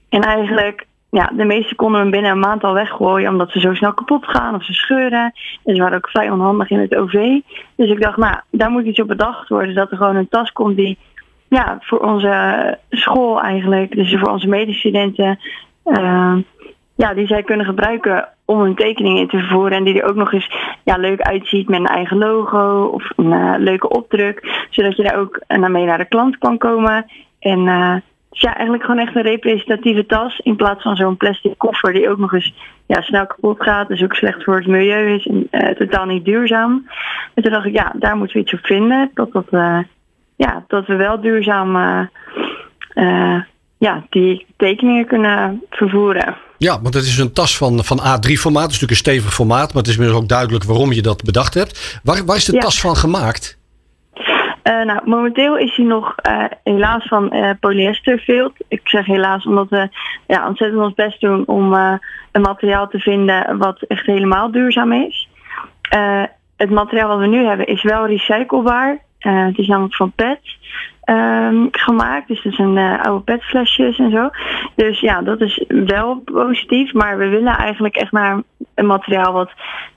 [0.09, 3.73] En eigenlijk, ja, de meeste konden we binnen een maand al weggooien, omdat ze zo
[3.73, 5.33] snel kapot gaan of ze scheuren.
[5.63, 7.39] En ze waren ook vrij onhandig in het OV.
[7.75, 10.51] Dus ik dacht, nou, daar moet iets op bedacht worden, dat er gewoon een tas
[10.51, 10.97] komt die
[11.47, 15.39] ja, voor onze school eigenlijk, dus voor onze medestudenten,
[15.83, 16.35] eh,
[16.95, 19.77] ja, die zij kunnen gebruiken om hun tekeningen in te vervoeren.
[19.77, 20.51] En die er ook nog eens
[20.83, 24.65] ja, leuk uitziet met een eigen logo of een eh, leuke opdruk.
[24.69, 27.05] Zodat je daar ook uh, mee naar de klant kan komen.
[27.39, 27.95] En eh,
[28.29, 30.39] dus ja, eigenlijk gewoon echt een representatieve tas.
[30.39, 32.53] In plaats van zo'n plastic koffer die ook nog eens
[32.85, 33.87] ja, snel kapot gaat.
[33.87, 36.87] Dus ook slecht voor het milieu is en totaal niet duurzaam.
[37.33, 39.11] En toen dacht ik, ja, daar moeten we iets op vinden.
[39.13, 39.45] Dat, dat,
[40.35, 41.75] ja, dat we wel duurzaam
[43.77, 46.35] ja, die tekeningen kunnen vervoeren.
[46.67, 48.61] Ja, want het is een tas van, van A3-formaat.
[48.61, 51.23] Het is natuurlijk een stevig formaat, maar het is inmiddels ook duidelijk waarom je dat
[51.23, 51.99] bedacht hebt.
[52.03, 52.59] Waar, waar is de Ja.
[52.59, 53.57] tas van gemaakt?
[54.63, 58.53] Eh, nou, momenteel is hij nog eh, helaas van eh polyestervilt.
[58.67, 59.89] Ik zeg helaas omdat we
[60.27, 61.73] ja, ontzettend ons best doen om
[62.31, 65.29] een materiaal te vinden wat echt helemaal duurzaam is.
[66.57, 68.99] Het materiaal wat we nu hebben is wel recyclebaar.
[69.19, 70.39] Het is namelijk van PET
[71.11, 72.27] ehm, gemaakt.
[72.27, 74.29] Dus dat zijn eh, oude PET-flesjes en zo.
[74.75, 76.93] Dus ja, dat is wel positief.
[76.93, 78.41] Maar we willen eigenlijk echt naar
[78.75, 79.51] een materiaal wat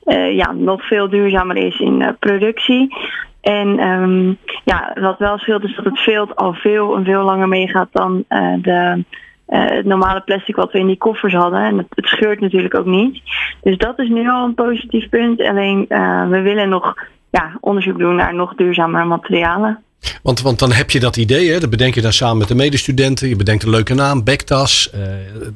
[0.05, 2.97] eh, ja, nog veel duurzamer is in eh, productie.
[3.41, 4.33] En ehm,
[4.65, 8.25] ja, wat wel scheelt is dat het vilt al veel en veel langer meegaat dan
[8.63, 9.05] de,
[9.47, 11.61] het normale plastic wat we in die koffers hadden.
[11.61, 13.21] En het, scheurt natuurlijk ook niet.
[13.63, 15.43] Dus dat is nu al een positief punt.
[15.43, 15.87] Alleen
[16.29, 16.95] we willen nog
[17.31, 19.85] ja, onderzoek doen naar nog duurzamere materialen.
[20.23, 21.61] Want, want dan heb je dat idee, hè?
[21.61, 23.29] dat bedenk je dan samen met de medestudenten.
[23.29, 24.91] Je bedenkt een leuke naam, bektas.
[24.91, 25.01] eh,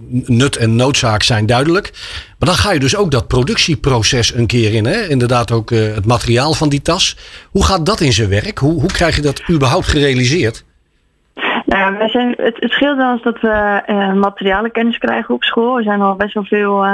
[0.09, 1.91] nut en noodzaak zijn duidelijk.
[2.39, 4.87] Maar dan ga je dus ook dat productieproces een keer in.
[4.87, 5.09] Hè?
[5.09, 7.17] Inderdaad ook eh, het materiaal van die tas.
[7.51, 8.59] Hoe gaat dat in zijn werk?
[8.59, 10.65] Hoe, hoe krijg je dat überhaupt gerealiseerd?
[11.67, 15.77] Nou, wij zijn, het, scheelt wel eens dat we eh materialenkennis krijgen op school.
[15.77, 16.85] We zijn al best wel veel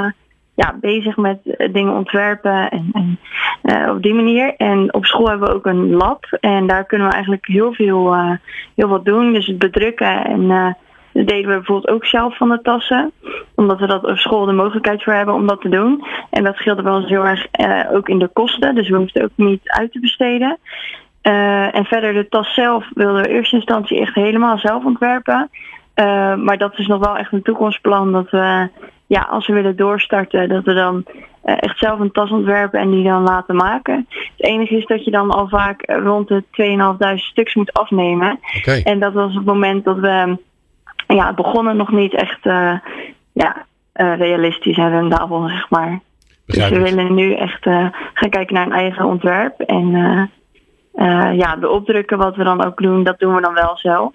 [0.54, 3.18] ja, bezig met eh, dingen ontwerpen en, en
[3.64, 4.54] eh, op die manier.
[4.56, 8.12] En op school hebben we ook een lab en daar kunnen we eigenlijk heel veel,
[8.12, 8.30] eh,
[8.74, 9.32] heel veel doen.
[9.32, 10.72] Dus het bedrukken en eh,
[11.12, 13.12] dat deden we bijvoorbeeld ook zelf van de tassen.
[13.54, 16.04] Omdat we dat op school de mogelijkheid voor hebben om dat te doen.
[16.30, 17.46] En dat scheelde wel eens heel erg
[17.92, 18.74] ook in de kosten.
[18.74, 20.58] Dus we hoefden ook niet uit te besteden.
[21.22, 25.50] Uh, en verder de tas zelf wilden we in eerste instantie echt helemaal zelf ontwerpen.
[25.94, 28.68] Uh, maar dat is nog wel echt een toekomstplan dat we,
[29.06, 31.04] ja, als we willen doorstarten, dat we dan
[31.44, 34.06] uh, echt zelf een tas ontwerpen en die dan laten maken.
[34.08, 36.42] Het enige is dat je dan al vaak rond de
[37.14, 38.38] 2.500 stuks moet afnemen.
[38.58, 38.82] Okay.
[38.82, 40.38] En dat was het moment dat we
[41.06, 42.78] ja, begonnen nog niet echt uh,
[43.32, 46.00] ja, uh, realistisch en rendabel, zeg maar.
[46.46, 47.62] Dus we willen nu echt
[48.14, 49.60] gaan kijken naar een eigen ontwerp.
[49.60, 49.90] En
[51.36, 54.12] ja, de opdrukken wat we dan ook doen, dat doen we dan wel zelf.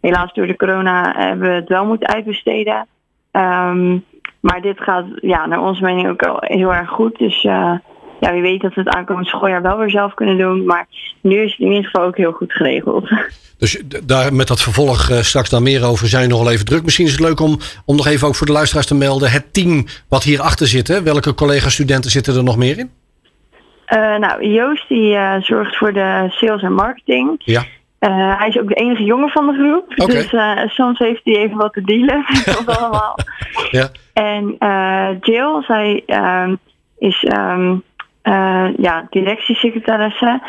[0.00, 2.86] helaas door de corona hebben we het wel moeten uitbesteden.
[3.30, 3.98] Ehm,
[4.46, 7.18] maar dit gaat ja, naar onze mening ook al heel erg goed.
[7.18, 7.72] Dus uh,
[8.20, 10.64] ja, wie weet dat we het aankomend schooljaar wel weer zelf kunnen doen.
[10.64, 10.86] Maar
[11.20, 13.08] nu is het in ieder geval ook heel goed geregeld.
[13.58, 16.84] Dus daar met dat vervolg uh, straks dan meer over zijn nog wel even druk.
[16.84, 19.30] Misschien is het leuk om, om nog even ook voor de luisteraars te melden.
[19.30, 20.88] Het team wat hierachter zit.
[20.88, 21.02] Hè?
[21.02, 22.90] Welke collega-studenten zitten er nog meer in?
[23.88, 27.34] Uh, nou, Joost die uh, zorgt voor de sales en marketing.
[27.38, 27.64] Ja.
[28.00, 29.92] Uh, hij is ook de enige jongen van de groep.
[29.96, 30.26] Okay.
[30.60, 33.18] Dus soms heeft hij even wat te dealen met ons allemaal.
[33.70, 33.88] Ja.
[34.12, 34.56] En
[35.20, 36.54] Jill, zij ehm,
[36.98, 37.82] is um,
[38.26, 40.40] uh, ja, directiesecretaresse.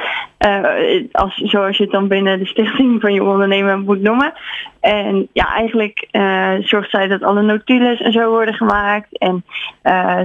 [0.45, 4.33] Uh, als, zoals je het dan binnen de stichting van je ondernemer moet noemen.
[4.79, 9.17] En ja, eigenlijk uh, zorgt zij dat alle notules en zo worden gemaakt.
[9.17, 9.45] En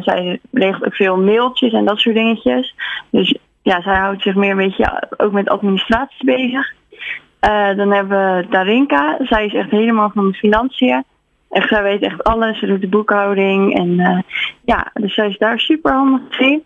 [0.00, 2.74] zij regelt ook veel mailtjes en dat soort dingetjes.
[3.10, 6.72] Dus ja, zij houdt zich meer een beetje ook met administratie bezig.
[7.76, 9.16] Dan hebben we Darinka.
[9.20, 11.04] Zij is echt helemaal van de financiën.
[11.50, 12.58] Echt, zij weet echt alles.
[12.58, 13.78] Ze doet de boekhouding.
[13.78, 14.24] En
[14.64, 16.62] ja, dus zij is daar super handig in.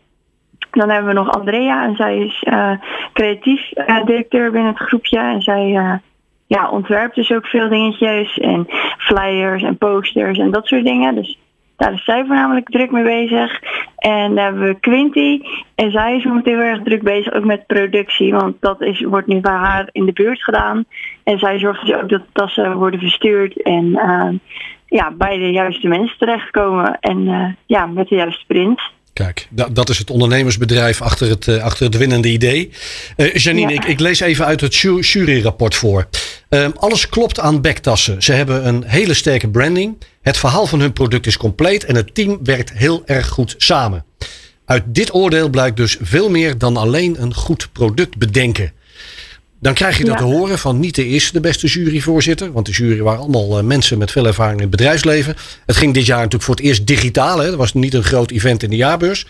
[0.70, 2.72] Dan hebben we nog Andrea en zij is uh,
[3.12, 3.72] creatief
[4.04, 5.18] directeur binnen het groepje.
[5.18, 6.00] En zij
[6.46, 8.66] ja, ontwerpt dus ook veel dingetjes en
[8.98, 11.14] flyers en posters en dat soort dingen.
[11.14, 11.38] Dus
[11.76, 13.62] daar is zij voornamelijk druk mee bezig.
[13.96, 15.40] En dan hebben we Quinty.
[15.74, 18.32] En zij is momenteel heel erg druk bezig ook met productie.
[18.32, 20.84] Want dat is, wordt nu bij haar in de buurt gedaan.
[21.24, 23.62] En zij zorgt dus ook dat tassen worden verstuurd.
[23.62, 23.90] En
[24.86, 26.98] ja, bij de juiste mensen terechtkomen.
[27.00, 28.94] En ja, met de juiste print.
[29.16, 32.70] Kijk, dat is het ondernemersbedrijf achter het, uh, achter het winnende idee.
[33.16, 33.80] Uh, Janine, ja.
[33.80, 36.08] ik, ik, lees even uit het juryrapport voor.
[36.50, 38.22] Uh, alles klopt aan backtassen.
[38.22, 39.96] Ze hebben een hele sterke branding.
[40.22, 44.04] Het verhaal van hun product is compleet en het team werkt heel erg goed samen.
[44.64, 48.72] Uit dit oordeel blijkt dus veel meer dan alleen een goed product bedenken.
[49.60, 50.18] Dan krijg je dat ja.
[50.18, 52.52] te horen van niet de eerste de beste juryvoorzitter.
[52.52, 55.34] Want de jury waren allemaal uh, mensen met veel ervaring in het bedrijfsleven.
[55.66, 57.38] Het ging dit jaar natuurlijk voor het eerst digitaal.
[57.38, 57.46] Hè.
[57.46, 59.26] Dat was niet een groot event in de jaarbeurs.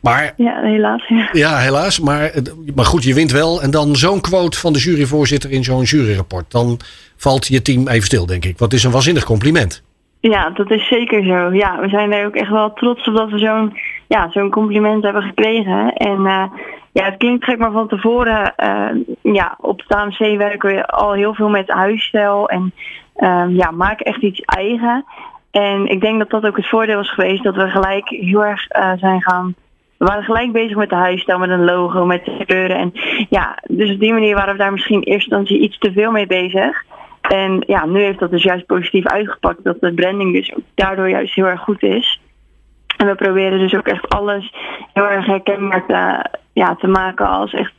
[0.00, 1.08] Maar, ja, helaas.
[1.08, 2.00] Ja, ja helaas.
[2.00, 2.32] Maar,
[2.74, 3.62] maar goed, je wint wel.
[3.62, 6.50] En dan zo'n quote van de juryvoorzitter in zo'n juryrapport.
[6.50, 6.78] Dan
[7.16, 8.58] valt je team even stil, denk ik.
[8.58, 9.82] Wat is een waanzinnig compliment.
[10.20, 11.52] Ja, dat is zeker zo.
[11.52, 15.02] Ja, we zijn er ook echt wel trots op dat we zo'n ja, zo'n compliment
[15.02, 15.92] hebben gekregen.
[15.92, 16.44] En uh,
[16.96, 21.12] ja, het klinkt gek, maar van tevoren, uh, ja, op het AMC werken we al
[21.12, 22.72] heel veel met huisstijl en
[23.16, 25.04] uh, ja, maken echt iets eigen.
[25.50, 28.76] En ik denk dat dat ook het voordeel is geweest dat we gelijk heel erg
[28.76, 29.54] uh, zijn gaan.
[29.96, 32.76] We waren gelijk bezig met de huisstijl, met een logo, met de kleuren.
[32.76, 32.92] En
[33.28, 36.26] ja, dus op die manier waren we daar misschien eerste instantie iets te veel mee
[36.26, 36.84] bezig.
[37.20, 39.64] En ja, nu heeft dat dus juist positief uitgepakt.
[39.64, 42.20] Dat de branding dus ook daardoor juist heel erg goed is.
[42.96, 44.52] En we proberen dus ook echt alles
[44.92, 47.72] heel erg herkenbaar te, ja, te maken als echt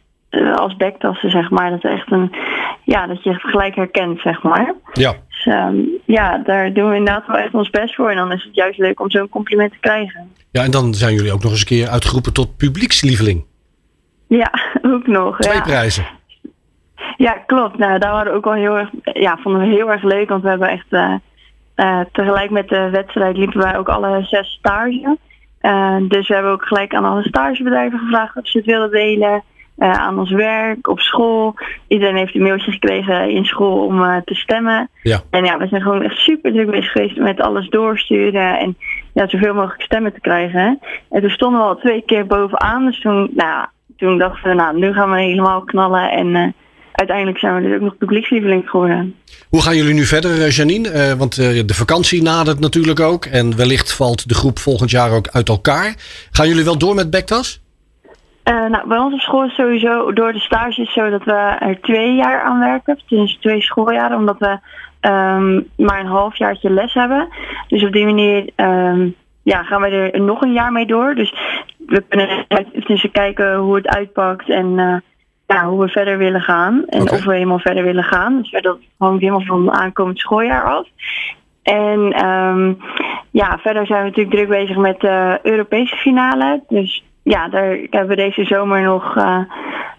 [0.56, 1.70] als backtassen, zeg maar.
[1.70, 2.36] Dat, echt een,
[2.84, 4.74] ja, dat je het gelijk herkent, zeg maar.
[4.94, 5.14] Ja.
[5.30, 8.10] Dus um, ja, daar doen we inderdaad wel echt ons best voor.
[8.10, 10.32] En dan is het juist leuk om zo'n compliment te krijgen.
[10.52, 13.46] Ja, en dan zijn jullie ook nog eens een keer uitgeroepen tot publiekslieveling.
[14.28, 14.52] Ja,
[14.94, 15.40] ook nog.
[15.40, 15.62] Twee ja.
[15.62, 16.06] prijzen.
[17.18, 17.78] Ja, klopt.
[17.78, 20.30] Nou, daar waren we ook al heel erg, ja, vonden we heel erg leuk.
[20.30, 21.14] Want we hebben echt uh,
[21.78, 25.18] uh, tegelijk met de wedstrijd liepen wij ook alle zes stage.
[25.62, 29.44] Uh, dus we hebben ook gelijk aan alle stagebedrijven gevraagd of ze het wilden delen.
[29.78, 31.56] Uh, aan ons werk, op school.
[31.88, 34.90] Iedereen heeft een mailtje gekregen in school om te stemmen.
[35.02, 35.20] Ja.
[35.30, 38.60] En ja, we zijn gewoon echt super druk bezig geweest met alles doorsturen.
[38.60, 38.78] En
[39.14, 40.80] ja, zoveel mogelijk stemmen te krijgen.
[41.10, 42.86] En toen stonden we al twee keer bovenaan.
[42.86, 43.66] Dus toen, nou,
[43.98, 46.12] toen dachten we, nou, nu gaan we helemaal knallen.
[46.12, 46.56] En
[46.98, 49.16] uiteindelijk zijn we dus ook nog publiekslieveling geworden.
[49.50, 50.94] Hoe gaan jullie nu verder, Janine?
[50.94, 53.26] Uh, want uh, de vakantie nadert natuurlijk ook.
[53.26, 55.96] En wellicht valt de groep volgend jaar ook uit elkaar.
[56.32, 57.62] Gaan jullie wel door met Backtas?
[58.50, 61.82] Uh, nou, bij ons op school is sowieso door de stages zo dat we er
[61.82, 63.00] twee jaar aan werken.
[63.08, 64.60] Dus twee schooljaren, omdat we
[65.10, 67.28] um, maar een halfjaartje les hebben.
[67.68, 71.16] Dus op die manier um, ja, gaan we er nog een jaar mee door.
[71.16, 71.34] Dus
[71.78, 72.46] we kunnen
[72.88, 75.04] dus kijken hoe het uitpakt en
[75.48, 76.86] ja, hoe we verder willen gaan.
[76.88, 77.18] En okay.
[77.18, 78.42] of we helemaal verder willen gaan.
[78.42, 80.88] Dus dat hangt helemaal van het aankomend schooljaar af.
[81.64, 82.78] En um,
[83.32, 86.64] ja, verder zijn we natuurlijk druk bezig met de Europese finale.
[86.68, 89.40] Dus ja, daar hebben we deze zomer nog uh,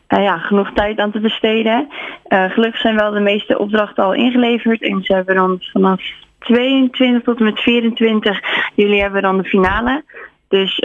[0.09, 1.89] uh, ja, genoeg tijd aan te besteden.
[2.29, 4.83] Uh, gelukkig zijn wel de meeste opdrachten al ingeleverd.
[4.83, 6.03] En ze hebben dan vanaf
[6.39, 8.41] 22 tot en met 24
[8.75, 10.05] juli hebben we dan de finale.
[10.49, 10.77] Dus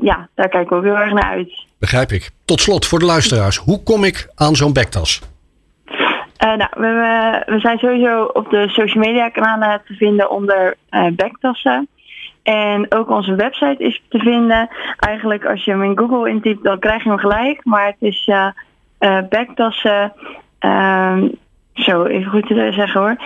[0.00, 1.70] ja, daar kijken we ook heel erg naar uit.
[1.82, 2.30] Begrijp ik.
[2.44, 3.56] Tot slot voor de luisteraars.
[3.56, 5.20] Hoe kom ik aan zo'n backtas?
[5.86, 11.06] Uh, nou, we, we, zijn sowieso op de social media kanalen te vinden onder uh,
[11.16, 11.88] backtassen.
[12.42, 14.68] En ook onze website is te vinden.
[14.96, 17.64] Eigenlijk als je hem in Google intypt, dan krijg je hem gelijk.
[17.64, 18.46] Maar het is uh,
[19.00, 20.12] uh, backtassen.
[20.60, 21.22] Uh,
[21.72, 23.16] zo even goed te zeggen hoor.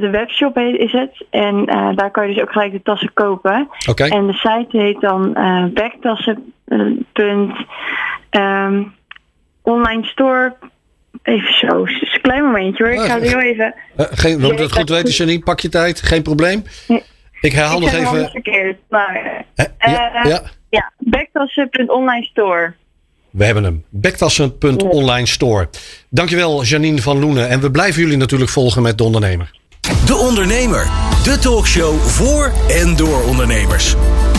[0.00, 1.26] De webshop heet, is het.
[1.30, 3.68] En daar kan je dus ook gelijk de tassen kopen.
[3.90, 4.04] Oké.
[4.04, 5.32] En de site heet dan
[5.74, 6.52] backtassen.
[7.12, 7.66] Punt,
[8.30, 8.94] um,
[9.62, 10.56] online store.
[11.22, 12.92] Even zo, een klein momentje hoor.
[12.92, 13.74] Ik ga het heel even.
[13.96, 15.42] geen, we moeten het goed weten, Janine.
[15.42, 16.64] Pak je tijd, geen probleem.
[16.88, 17.02] Nee.
[17.40, 18.22] Ik herhaal Ik nog even.
[18.22, 19.44] het verkeerd, maar...
[19.54, 19.64] Hè?
[19.78, 20.42] Ja, ja.
[20.70, 20.92] Ja,
[22.20, 22.74] store.
[23.30, 23.84] We hebben hem.
[23.88, 25.68] Bektassen.online store.
[26.08, 27.48] Dankjewel Janine van Loenen.
[27.48, 29.50] En we blijven jullie natuurlijk volgen met De Ondernemer.
[30.06, 30.90] De Ondernemer.
[31.22, 33.94] De talkshow voor en door ondernemers.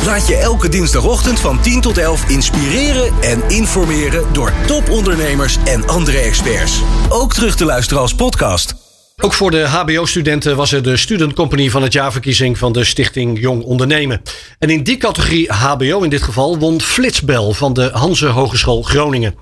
[0.06, 6.18] Laat je elke dinsdagochtend van 10 tot 11 inspireren en informeren door topondernemers en andere
[6.18, 6.82] experts.
[7.10, 8.89] Ook terug te luisteren als podcast.
[9.22, 11.34] Ook voor de HBO-studenten was er de Student
[11.72, 14.22] van het jaarverkiezing van de Stichting Jong Ondernemen.
[14.60, 19.36] En in die categorie HBO in dit geval won Flitsbel van de Hanse Hogeschool Groningen.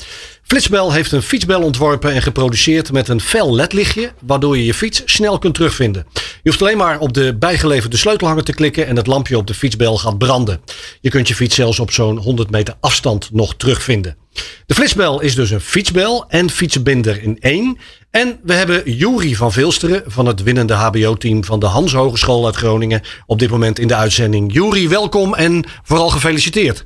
[0.44, 5.02] Flitsbel heeft een fietsbel ontworpen en geproduceerd met een fel ledlichtje, waardoor je je fiets
[5.06, 6.06] snel kunt terugvinden.
[6.13, 9.54] Je hoeft alleen maar op de bijgeleverde sleutelhanger te klikken en het lampje op de
[9.54, 10.62] fietsbel gaat branden.
[11.02, 14.18] Je kunt je fiets zelfs op zo'n 100 meter afstand nog terugvinden.
[14.66, 17.78] De flitsbel is dus een fietsbel en fietsenbinder in één.
[18.21, 22.56] En we hebben Juri van Vilsteren van het winnende HBO-team van de Hans Hogeschool uit
[22.56, 24.53] Groningen op dit moment in de uitzending.
[24.53, 26.86] Juri, welkom en vooral gefeliciteerd.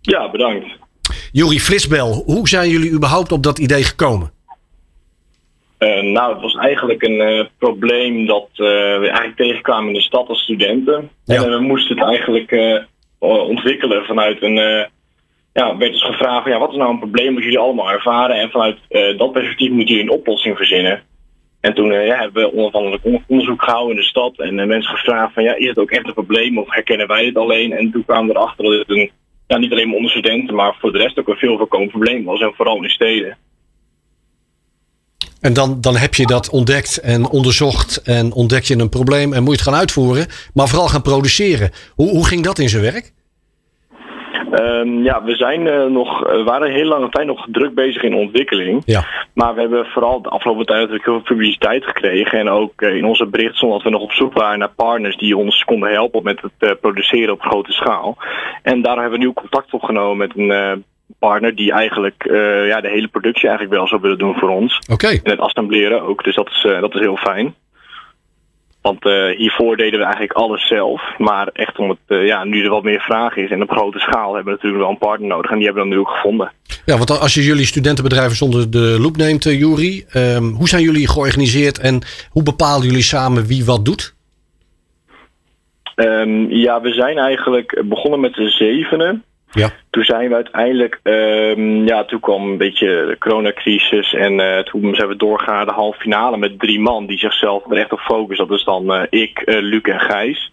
[0.00, 0.66] Ja, bedankt.
[1.32, 4.30] Juri Flitsbel, hoe zijn jullie überhaupt op dat idee gekomen?
[5.78, 8.66] Uh, nou, het was eigenlijk een uh, probleem dat uh,
[8.98, 11.10] we eigenlijk tegenkwamen in de stad als studenten.
[11.24, 11.34] Ja.
[11.34, 12.84] En we moesten het eigenlijk
[13.18, 14.88] ontwikkelen vanuit een.
[15.52, 18.36] Ja, werd dus gevraagd: ja, wat is nou een probleem dat jullie allemaal ervaren?
[18.36, 18.78] En vanuit
[19.18, 21.02] dat perspectief moeten jullie een oplossing verzinnen.
[21.60, 25.42] En toen ja, hebben we onafhankelijk onderzoek gehouden in de stad en mensen gevraagd: van
[25.42, 27.72] ja, is het ook echt een probleem of herkennen wij dit alleen?
[27.72, 29.10] En toen kwamen we erachter dat het een,
[29.46, 32.40] ja, niet alleen onder studenten, maar voor de rest ook een veel voorkomend probleem was.
[32.40, 33.36] En vooral in steden.
[35.40, 39.42] En dan, dan heb je dat ontdekt en onderzocht en ontdek je een probleem en
[39.42, 41.70] moet je het gaan uitvoeren, maar vooral gaan produceren.
[41.94, 43.12] Hoe, hoe ging dat in zijn werk?
[44.60, 48.14] Um, ja, we zijn uh, nog, we waren heel lange tijd nog druk bezig in
[48.14, 48.82] ontwikkeling.
[48.84, 49.04] Ja.
[49.34, 52.38] Maar we hebben vooral de afgelopen tijd natuurlijk heel veel publiciteit gekregen.
[52.38, 55.16] En ook uh, in onze bericht stond dat we nog op zoek waren naar partners
[55.16, 58.16] die ons konden helpen met het produceren op grote schaal.
[58.62, 60.84] En daar hebben we nieuw contact opgenomen met een
[61.18, 62.22] partner die eigenlijk
[62.66, 64.78] ja, de hele productie eigenlijk wel zou willen doen voor ons.
[64.92, 65.08] Oké.
[65.08, 67.54] En het assembleren ook, dus dat is, dat is heel fijn.
[68.82, 71.02] Want uh, hiervoor deden we eigenlijk alles zelf.
[71.18, 74.34] Maar echt om het, ja, nu er wat meer vraag is en op grote schaal
[74.34, 75.50] hebben we natuurlijk wel een partner nodig.
[75.50, 76.52] En die hebben we dan nu ook gevonden.
[76.84, 80.04] Ja, want als je jullie studentenbedrijven zonder de loep neemt, Jury.
[80.14, 84.14] Um, hoe zijn jullie georganiseerd en hoe bepalen jullie samen wie wat doet?
[85.96, 89.24] Um, ja, we zijn eigenlijk begonnen met de zevenen.
[89.54, 89.70] Ja.
[89.90, 94.94] Toen zijn we uiteindelijk, um, ja, toen kwam een beetje de coronacrisis en uh, toen
[94.94, 98.48] zijn we doorgaan de halve finale met drie man die zichzelf er echt op focussen.
[98.48, 100.52] Dat is dan uh, ik, uh, Luc en Gijs.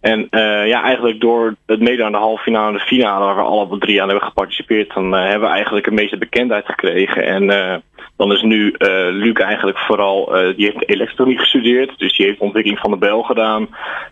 [0.00, 0.28] En
[0.66, 3.78] ja, eigenlijk door het meedoen aan de halve finale en de finale, waar we alle
[3.78, 7.22] drie aan hebben geparticipeerd, dan hebben we eigenlijk een meeste bekendheid gekregen.
[7.24, 7.82] En
[8.16, 12.38] dan is nu uh, Luc eigenlijk vooral, uh, die heeft elektroniek gestudeerd, dus die heeft
[12.38, 13.68] ontwikkeling van de bel gedaan.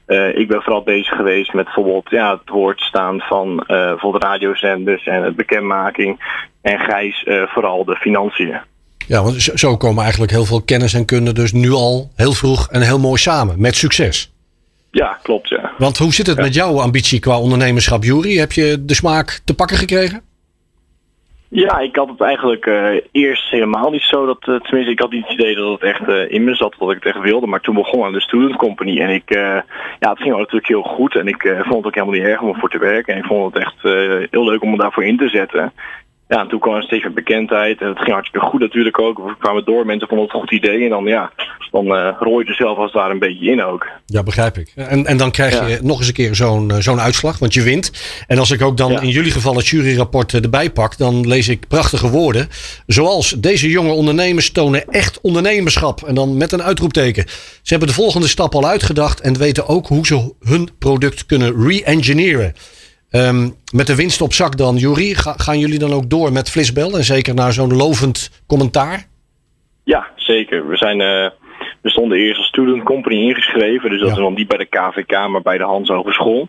[0.06, 5.06] Uh, ik ben vooral bezig geweest met bijvoorbeeld ja, het woord staan van bijvoorbeeld radiozenders
[5.06, 6.40] en het bekendmaking.
[6.62, 8.60] En Gijs vooral de financiën.
[9.06, 12.68] Ja, want zo komen eigenlijk heel veel kennis en kunde dus nu al heel vroeg
[12.68, 14.32] en heel mooi samen, met succes.
[14.90, 15.72] Ja, klopt ja.
[15.78, 16.42] Want hoe zit het ja.
[16.42, 18.36] met jouw ambitie qua ondernemerschap, Jury?
[18.36, 20.22] Heb je de smaak te pakken gekregen?
[21.54, 24.26] Ja, ik had het eigenlijk uh, eerst helemaal niet zo.
[24.26, 26.74] Dat, uh, tenminste, ik had niet het idee dat het echt uh, in me zat,
[26.78, 27.46] dat ik het echt wilde.
[27.46, 29.00] Maar toen begon aan de Student Company.
[29.00, 29.64] En ik, ja,
[29.98, 31.14] het ging natuurlijk heel goed.
[31.14, 33.14] En ik vond het ook helemaal niet erg om ervoor te werken.
[33.14, 33.82] En ik vond het echt
[34.30, 35.72] heel leuk om me daarvoor in te zetten.
[36.32, 37.80] Ja, en toen kwam er steeds meer bekendheid.
[37.80, 39.18] En het ging hartstikke goed natuurlijk ook.
[39.18, 40.84] We kwamen door, mensen vonden het een goed idee.
[40.84, 41.32] En dan, ja,
[41.70, 43.86] dan uh, rooi je er zelf als het ware een beetje in ook.
[44.06, 44.72] Ja, begrijp ik.
[44.76, 47.92] En, en dan krijg je nog eens een keer zo'n zo'n uitslag, want je wint.
[48.26, 49.00] En als ik ook dan ja.
[49.00, 52.48] in jullie geval het juryrapport erbij pak, dan lees ik prachtige woorden.
[52.86, 56.02] Zoals deze jonge ondernemers tonen echt ondernemerschap.
[56.02, 57.24] En dan met een uitroepteken.
[57.62, 61.68] Ze hebben de volgende stap al uitgedacht en weten ook hoe ze hun product kunnen
[61.68, 62.54] re-engineeren.
[63.14, 66.50] Um, met de winst op zak dan, Jury, ga, gaan jullie dan ook door met
[66.50, 69.06] Flisbel en zeker naar zo'n lovend commentaar?
[69.84, 70.68] Ja, zeker.
[70.68, 71.30] We zijn, uh,
[71.82, 74.14] we stonden eerst als student company ingeschreven, dus dat ja.
[74.14, 76.48] is dan niet bij de KVK, maar bij de Hans Hogeschool.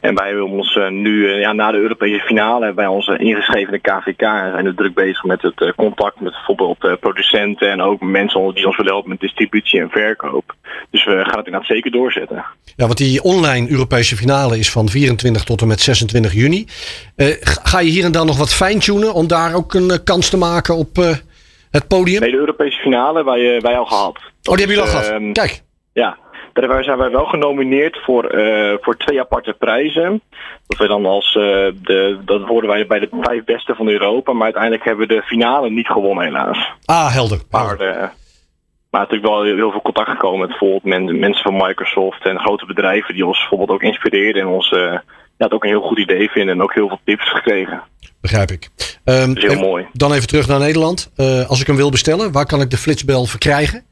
[0.00, 3.06] En wij hebben ons uh, nu, uh, ja, na de Europese finale, hebben wij ons
[3.06, 7.00] ingeschreven in de KVK en zijn er druk bezig met het uh, contact met bijvoorbeeld
[7.00, 10.54] producenten en ook mensen die ons willen helpen met distributie en verkoop.
[10.90, 12.44] Dus we gaan het inderdaad zeker doorzetten.
[12.76, 16.64] Ja, want die online Europese finale is van 24 tot en met 26 juni.
[17.40, 20.76] ga je hier en dan nog wat fine-tunen om daar ook een kans te maken
[20.76, 20.96] op
[21.70, 22.20] Het podium?
[22.20, 24.16] Nee, de Europese finale wij, wij al gehad.
[24.16, 25.20] Oh, die hebben jullie al gehad.
[25.20, 25.62] Ehm, Kijk.
[25.92, 26.18] Ja,
[26.54, 30.22] daar zijn wij wel genomineerd voor, eh, voor twee aparte prijzen.
[30.66, 31.42] Dat, we dan als, eh,
[31.82, 34.32] de, dat worden wij bij de vijf beste van Europa.
[34.32, 36.72] Maar uiteindelijk hebben we de finale niet gewonnen helaas.
[36.84, 37.40] Ah, helder.
[37.50, 37.76] Maar,
[38.90, 42.66] maar natuurlijk wel heel veel contact gekomen met bijvoorbeeld men, mensen van Microsoft en grote
[42.66, 45.02] bedrijven die ons bijvoorbeeld ook inspireren en ons ja,
[45.36, 47.82] het ook een heel goed idee vinden en ook heel veel tips gekregen.
[48.20, 48.68] Begrijp ik.
[49.04, 49.86] Um, heel even, mooi.
[49.92, 51.12] Dan even terug naar Nederland.
[51.48, 53.84] als ik hem wil bestellen, waar kan ik de flitsbel verkrijgen?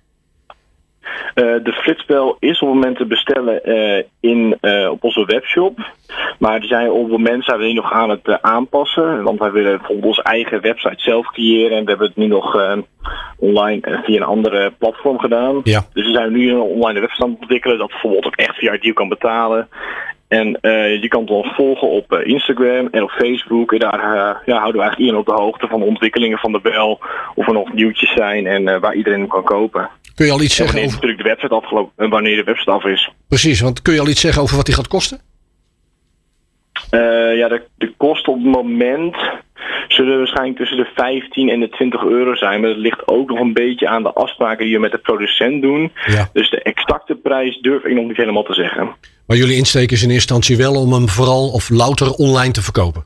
[1.34, 5.78] Uh, de flitsbel is op het moment te bestellen uh, in, uh, op onze webshop.
[6.38, 9.22] Maar die zijn op het moment zijn we die nog aan het aanpassen.
[9.22, 11.76] Want wij willen bijvoorbeeld onze eigen website zelf creëren.
[11.76, 12.76] En we hebben het nu nog
[13.36, 15.60] online via een andere platform gedaan.
[15.62, 15.80] Ja.
[15.92, 17.78] Dus we zijn nu een online website aan het ontwikkelen.
[17.78, 19.68] Dat bijvoorbeeld ook echt via die kan betalen.
[20.28, 20.58] En
[21.00, 23.72] je kan ons volgen op Instagram en op Facebook.
[23.72, 24.00] En daar
[24.46, 27.00] ja, houden we eigenlijk iedereen op de hoogte van de ontwikkelingen van de bel.
[27.34, 29.88] Of er nog nieuwtjes zijn en waar iedereen hem kan kopen.
[30.14, 30.92] Kun je al iets zeggen over...
[30.92, 33.10] natuurlijk de website afgelopen, wanneer de website af is.
[33.28, 35.20] Precies, want kun je al iets zeggen over wat die gaat kosten?
[36.90, 39.16] Uh, ja, de, de kosten op het moment
[39.88, 42.60] zullen waarschijnlijk tussen de 15 en de 20 euro zijn.
[42.60, 45.62] Maar dat ligt ook nog een beetje aan de afspraken die we met de producent
[45.62, 45.92] doen.
[46.06, 46.28] Ja.
[46.32, 48.96] Dus de exacte prijs durf ik nog niet helemaal te zeggen.
[49.26, 52.62] Maar jullie insteek is in eerste instantie wel om hem vooral of louter online te
[52.62, 53.04] verkopen?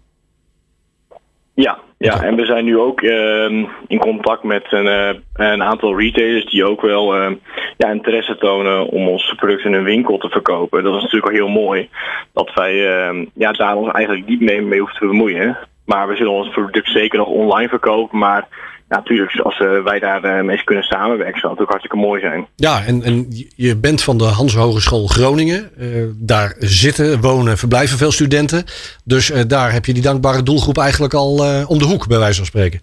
[1.55, 5.99] Ja, ja, en we zijn nu ook uh, in contact met een, uh, een, aantal
[5.99, 7.31] retailers die ook wel uh,
[7.77, 10.85] ja, interesse tonen om onze producten in hun winkel te verkopen.
[10.85, 11.89] Dat is natuurlijk al heel mooi.
[12.33, 15.59] Dat wij ehm, ja, daar ons eigenlijk niet mee, mee hoeven te bemoeien.
[15.85, 18.19] Maar we zullen ons product zeker nog online verkopen.
[18.19, 18.49] Maar
[18.89, 22.47] ja, natuurlijk, als uh, wij daar mee kunnen samenwerken, zou het ook hartstikke mooi zijn.
[22.57, 23.27] Ja, en, en
[23.57, 25.71] je bent van de Hans Hogeschool Groningen.
[25.79, 28.65] Uh, daar zitten, wonen, verblijven veel studenten.
[29.05, 31.33] Dus daar heb je die dankbare doelgroep eigenlijk al
[31.67, 32.81] om de hoek, bij wijze van spreken.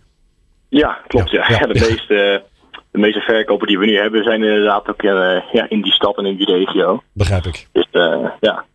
[0.70, 1.32] Ja, klopt.
[1.32, 1.46] Ja.
[1.50, 2.44] ja, ja de, Meeste,
[2.92, 6.26] de meeste verkopen die we nu hebben zijn inderdaad ook ja, in die stad en
[6.26, 7.04] in die regio.
[7.14, 7.68] Begrijp ik.
[7.72, 7.88] Dus
[8.40, 8.66] ja,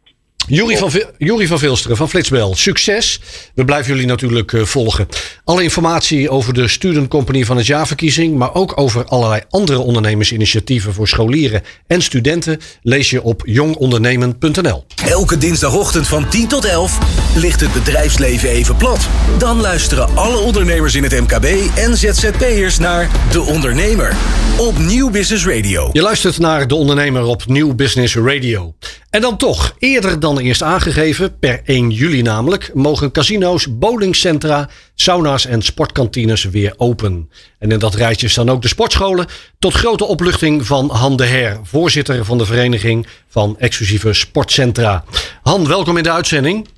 [0.49, 3.21] Jury van, Jury van Vilsteren van Flitsbel, succes.
[3.55, 5.09] We blijven jullie natuurlijk uh, volgen.
[5.45, 10.95] Alle informatie over de Student Company van het jaarverkiezing, maar ook over allerlei andere ondernemersinitiatieven
[10.95, 14.85] voor scholieren en studenten, lees je op jongondernemen.nl.
[15.05, 16.99] Elke dinsdagochtend van 10 tot 11
[17.35, 19.09] ligt het bedrijfsleven even plat.
[19.39, 24.17] Dan luisteren alle ondernemers in het MKB en ZZP'ers naar De Ondernemer
[24.59, 25.91] op Nieuw Business Radio.
[25.93, 28.75] Je luistert naar De Ondernemer op Nieuw Business Radio.
[29.11, 35.47] En dan toch, eerder dan eerst aangegeven, per 1 juli namelijk, mogen casino's, bowlingcentra, sauna's
[35.47, 37.31] en sportkantines weer open.
[37.59, 39.27] En in dat rijtje staan ook de sportscholen,
[39.59, 45.05] tot grote opluchting van Han de Her, voorzitter van de Vereniging van Exclusieve Sportcentra.
[45.43, 46.69] Han, welkom in de uitzending.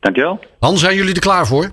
[0.00, 0.40] Dankjewel.
[0.60, 1.70] Han, zijn jullie er klaar voor?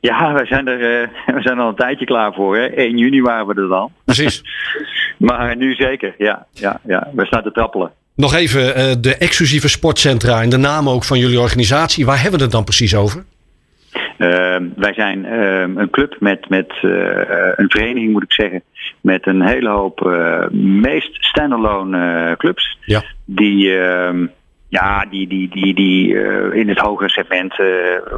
[0.00, 2.56] Ja, wij zijn er, uh, we zijn al een tijdje klaar voor.
[2.56, 2.66] Hè?
[2.66, 3.92] 1 juni waren we er dan.
[4.04, 4.42] Precies.
[5.18, 6.46] maar nu zeker, ja.
[6.52, 7.08] ja, ja.
[7.12, 7.92] We staan te trappelen.
[8.20, 12.06] Nog even uh, de exclusieve sportcentra en de naam ook van jullie organisatie.
[12.06, 13.24] Waar hebben we het dan precies over?
[14.18, 16.72] Uh, wij zijn uh, een club met, met
[17.56, 18.62] een vereniging, moet ik zeggen,
[19.00, 20.00] met een hele hoop
[20.52, 22.78] meest standalone clubs.
[22.80, 23.02] Ja.
[23.24, 24.26] Die, ehm,
[24.68, 26.14] ja, die, die, die, die
[26.52, 27.56] in het hogere segment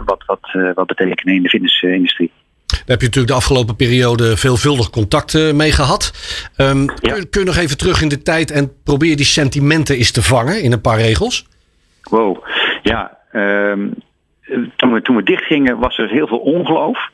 [0.05, 2.30] wat, wat, wat betekenen in de fitnessindustrie.
[2.85, 6.12] Daar heb je natuurlijk de afgelopen periode veelvuldig contact mee gehad.
[6.57, 7.12] Um, ja.
[7.12, 10.22] kun, kun, je nog even terug in de tijd en probeer die sentimenten eens te
[10.22, 11.47] vangen in een paar regels?
[12.03, 12.45] Wow,
[12.83, 13.18] ja.
[13.33, 13.95] Um,
[14.76, 17.11] toen, we, toen we dichtgingen was er heel veel ongeloof.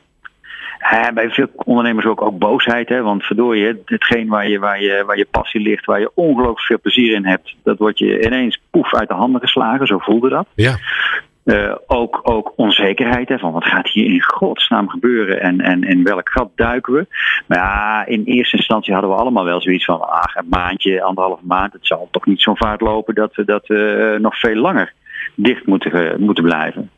[0.93, 2.89] Uh, bij veel ondernemers ook, ook boosheid.
[2.89, 3.01] Hè?
[3.01, 6.79] Want verdorie, hetgeen waar je, waar, je, waar je passie ligt, waar je ongelooflijk veel
[6.81, 9.87] plezier in hebt, dat wordt je ineens poef uit de handen geslagen.
[9.87, 10.47] Zo voelde dat.
[10.55, 10.77] Ja.
[11.45, 16.03] Uh, ook, ook onzekerheid hè, van wat gaat hier in godsnaam gebeuren en, en in
[16.03, 17.07] welk gat duiken we.
[17.47, 21.45] Maar ja, in eerste instantie hadden we allemaal wel zoiets van ach, een maandje, anderhalve
[21.45, 21.73] maand.
[21.73, 24.93] Het zal toch niet zo'n vaart lopen dat we dat, uh, nog veel langer
[25.35, 26.89] dicht moeten, moeten blijven.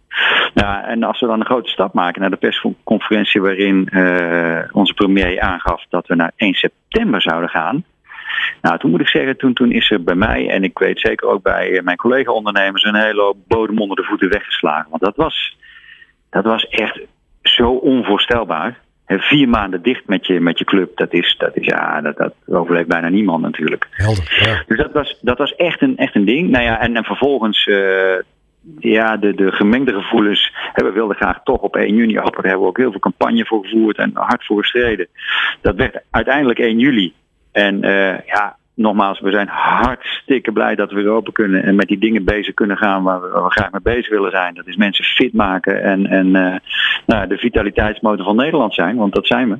[0.85, 3.89] En als we dan een grote stap maken naar de persconferentie waarin
[4.71, 7.83] onze premier aangaf dat we naar 1 september zouden gaan.
[8.61, 11.27] Nou, toen moet ik zeggen, toen, toen is er bij mij, en ik weet zeker
[11.27, 14.89] ook bij mijn collega-ondernemers, een hele bodem onder de voeten weggeslagen.
[14.89, 15.57] Want dat was,
[16.29, 16.99] dat was echt
[17.41, 18.79] zo onvoorstelbaar.
[19.05, 22.33] Vier maanden dicht met je, met je club, dat is, dat is ja, dat, dat
[22.47, 23.87] overleeft bijna niemand natuurlijk.
[23.91, 24.63] Helder, ja.
[24.67, 26.49] Dus dat was, dat was echt, een, echt een ding.
[26.49, 28.15] Nou ja, en, en vervolgens, uh,
[28.79, 30.53] ja, de, de gemengde gevoelens.
[30.73, 32.31] We wilden graag toch op 1 juni open.
[32.31, 35.07] Daar hebben we ook heel veel campagne voor gevoerd en hard voor gestreden.
[35.61, 37.13] Dat werd uiteindelijk 1 juli.
[37.51, 41.87] En uh, ja, nogmaals, we zijn hartstikke blij dat we weer open kunnen en met
[41.87, 44.53] die dingen bezig kunnen gaan waar we, waar we graag mee bezig willen zijn.
[44.53, 46.55] Dat is mensen fit maken en, en uh,
[47.05, 49.57] nou, de vitaliteitsmotor van Nederland zijn, want dat zijn we.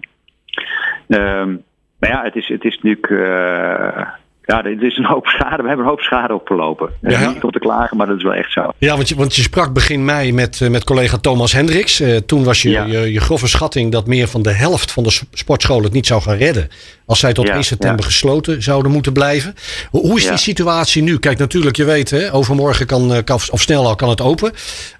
[1.08, 1.56] Ehm,
[2.00, 3.10] maar ja, het is, het is natuurlijk.
[3.10, 4.08] Uh,
[4.46, 5.62] ja, het is een hoop schade.
[5.62, 6.90] We hebben een hoop schade opgelopen.
[7.02, 7.28] Ja.
[7.28, 8.72] Niet om te klagen, maar dat is wel echt zo.
[8.78, 12.02] Ja, want je, want je sprak begin mei met, met collega Thomas Hendricks.
[12.02, 15.20] Uh, toen was je, je, je, grove schatting dat meer van de helft van de
[15.34, 16.70] sportscholen het niet zou gaan redden.
[17.06, 19.56] Als zij tot 1 september gesloten zouden moeten blijven.
[19.90, 21.20] Hoe is die situatie nu?
[21.20, 24.52] Kijk, natuurlijk, je weet, hè, overmorgen kan, kan of snel al kan het open.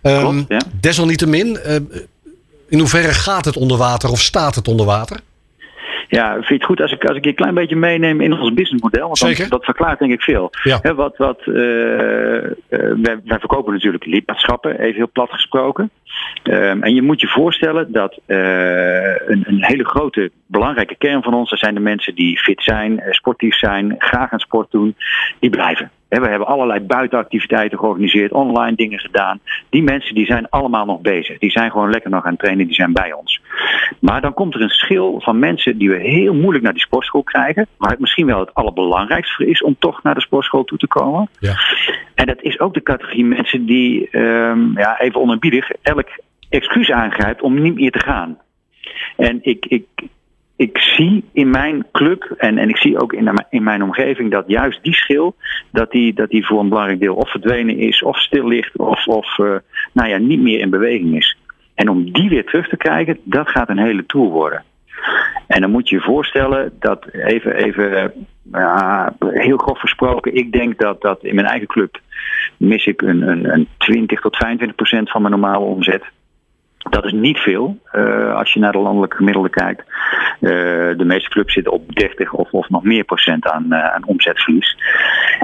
[0.02, 1.76] Um, Klopt, desalniettemin, uh,
[2.70, 5.20] in hoeverre gaat het onder water of staat het onder water?
[6.12, 8.34] Ja, vind je het goed als ik, als ik je een klein beetje meeneem in
[8.34, 9.08] ons businessmodel?
[9.08, 10.50] Want dat verklaart denk ik veel.
[10.64, 10.94] Ja.
[10.96, 11.56] wat, wat, uh,
[12.68, 15.90] wij, wij, verkopen natuurlijk lidmaatschappen, even heel plat gesproken.
[16.44, 18.38] Um, en je moet je voorstellen dat uh,
[19.28, 23.04] een, een, hele grote belangrijke kern van ons, dat zijn de mensen die fit zijn,
[23.10, 24.96] sportief zijn, graag aan sport doen,
[25.40, 25.92] die blijven.
[26.20, 29.40] We hebben allerlei buitenactiviteiten georganiseerd, online dingen gedaan.
[29.70, 31.38] Die mensen die zijn allemaal nog bezig.
[31.38, 33.42] Die zijn gewoon lekker nog aan het trainen, die zijn bij ons.
[34.00, 37.24] Maar dan komt er een schil van mensen die we heel moeilijk naar die sportschool
[37.24, 37.68] krijgen.
[37.78, 41.30] Waar het misschien wel het allerbelangrijkste is om toch naar de sportschool toe te komen.
[41.40, 41.54] Ja.
[42.16, 46.01] En dat is ook de categorie mensen die, um, ja, even onerbiedig, elk
[46.52, 48.38] excuus aangrijpt om niet meer te gaan.
[49.18, 49.86] En ik, ik,
[50.56, 54.44] ik zie in mijn club en, en ik zie ook in, in mijn omgeving dat
[54.48, 55.36] juist die schil,
[55.72, 59.08] dat die, dat die voor een belangrijk deel of verdwenen is, of stil ligt, of,
[59.08, 59.56] of uh,
[59.94, 61.38] nou ja, niet meer in beweging is.
[61.76, 64.64] En om die weer terug te krijgen, dat gaat een hele tour worden.
[65.48, 68.14] En dan moet je je voorstellen dat, even, even
[68.52, 72.00] ja, heel grof gesproken, ik denk dat, dat in mijn eigen club
[72.58, 76.04] mis ik een, een, een 20 tot 25 procent van mijn normale omzet.
[76.90, 79.84] Dat is niet veel uh, als je naar de landelijke gemiddelde kijkt.
[80.40, 80.50] Uh,
[80.98, 84.78] de meeste clubs zitten op 30 of, of nog meer procent aan, uh, aan omzetverlies.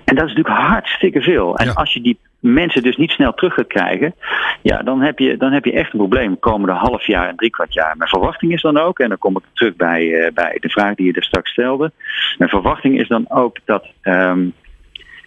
[0.05, 1.57] En dat is natuurlijk hartstikke veel.
[1.57, 4.15] En als je die mensen dus niet snel terug gaat krijgen,
[4.61, 7.49] ja, dan heb je, dan heb je echt een probleem komende half jaar en drie
[7.49, 7.97] kwart jaar.
[7.97, 11.05] Mijn verwachting is dan ook, en dan kom ik terug bij, bij de vraag die
[11.05, 11.91] je er straks stelde.
[12.37, 14.53] Mijn verwachting is dan ook dat um,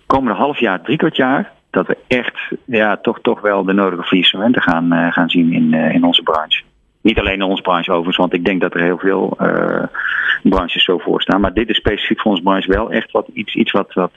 [0.06, 4.02] komende half jaar, drie kwart jaar, dat we echt ja, toch, toch wel de nodige
[4.02, 6.62] faillissementen gaan, uh, gaan zien in, uh, in onze branche.
[7.00, 9.82] Niet alleen in onze branche overigens, want ik denk dat er heel veel uh,
[10.42, 11.40] branches zo voor staan.
[11.40, 14.12] Maar dit is specifiek voor onze branche wel echt wat, iets, iets wat, wat,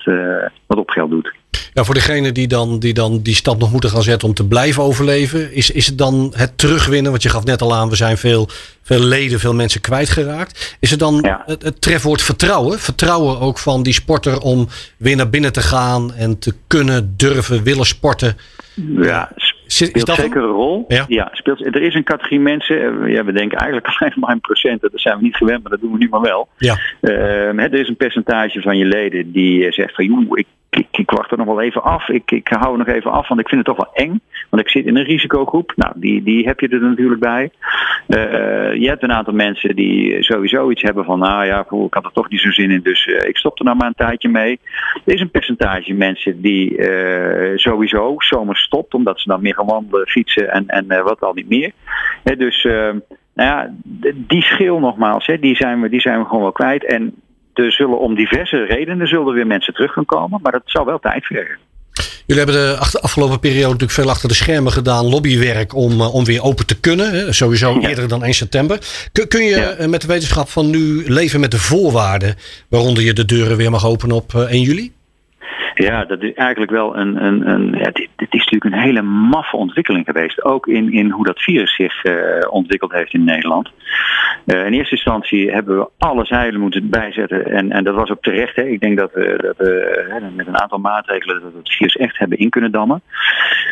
[0.66, 1.34] wat op geld doet.
[1.74, 4.48] Ja, voor degene die dan, die dan die stap nog moeten gaan zetten om te
[4.48, 7.12] blijven overleven, is, is het dan het terugwinnen?
[7.12, 8.48] Want je gaf net al aan, we zijn veel,
[8.82, 10.78] veel leden, veel mensen kwijtgeraakt.
[10.80, 12.80] Is het dan het, het trefwoord vertrouwen?
[12.80, 14.68] Vertrouwen ook van die sporter om
[14.98, 18.38] weer naar binnen te gaan en te kunnen, durven, willen sporten?
[18.98, 19.32] Ja,
[19.66, 20.86] speelt dat zeker een rol.
[20.88, 21.06] Ja.
[21.08, 21.30] ja.
[21.32, 24.92] speelt, er is een categorie mensen, eh, ja, we denken eigenlijk alleen maar in procenten,
[24.92, 26.48] dat zijn we niet gewend, maar dat doen we nu maar wel.
[26.58, 26.78] Ja.
[27.02, 30.88] Uh, er is een percentage van je leden die eh, zegt van, joh, ik ik,
[30.92, 32.10] ik, wacht er nog wel even af.
[32.10, 34.22] Ik, ik hou nog even af, want ik vind het toch wel eng.
[34.50, 35.74] Want ik zit in een risicogroep.
[35.76, 37.52] Nou, die, die heb je er natuurlijk bij.
[38.08, 42.06] Uh, je hebt een aantal mensen die sowieso iets hebben van, nou ja, ik had
[42.06, 44.30] er toch niet zo zin in, dus uh, ik stop er nou maar een tijdje
[44.30, 44.60] mee.
[45.06, 49.66] Er is een percentage mensen die uh, sowieso zomer stopt, omdat ze dan meer gaan
[49.66, 51.72] wandelen, fietsen en, en wat al niet meer.
[52.24, 52.68] dus
[53.34, 53.74] nou ja,
[54.16, 56.86] die schil nogmaals, hè, die, zijn we, die zijn we gewoon wel kwijt.
[56.86, 57.14] En
[57.54, 61.00] er zullen om diverse redenen zullen weer mensen terug gaan komen, maar dat zal wel
[61.00, 61.58] tijd vergen.
[62.26, 66.26] Jullie hebben de afgelopen periode natuurlijk veel achter de schermen gedaan, lobbywerk om, uh, om
[66.26, 67.34] weer open te kunnen.
[67.34, 68.80] Sowieso eerder dan 1 september.
[69.12, 69.80] Kun, kun je ja.
[69.80, 72.36] uh, met de wetenschap van nu leven met de voorwaarden
[72.70, 74.92] waaronder je de deuren weer mag openen op uh, 1 juli?
[75.74, 77.26] Ja, dat is eigenlijk wel een.
[77.26, 77.76] een, een
[78.30, 80.44] is natuurlijk een hele maffe ontwikkeling geweest.
[80.44, 82.14] Ook in, in hoe dat virus zich uh,
[82.50, 83.70] ontwikkeld heeft in Nederland.
[84.46, 87.46] Uh, in eerste instantie hebben we alle zeilen moeten bijzetten.
[87.46, 88.56] En, en dat was ook terecht.
[88.56, 88.64] Hè.
[88.64, 92.38] Ik denk dat we, dat we met een aantal maatregelen dat het virus echt hebben
[92.38, 93.02] in kunnen dammen.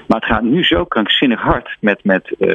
[0.08, 2.04] Maar het gaat nu zo krankzinnig hard met.
[2.04, 2.50] met uh,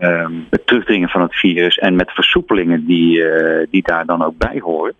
[0.00, 3.24] um, het terugdringen van het virus en met versoepelingen die,
[3.70, 4.94] die daar dan ook bij horen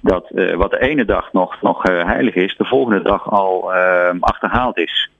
[0.00, 3.74] dat uh, wat de ene dag nog, nog uh, heilig is, de volgende dag al
[3.74, 5.10] uh, achterhaald is.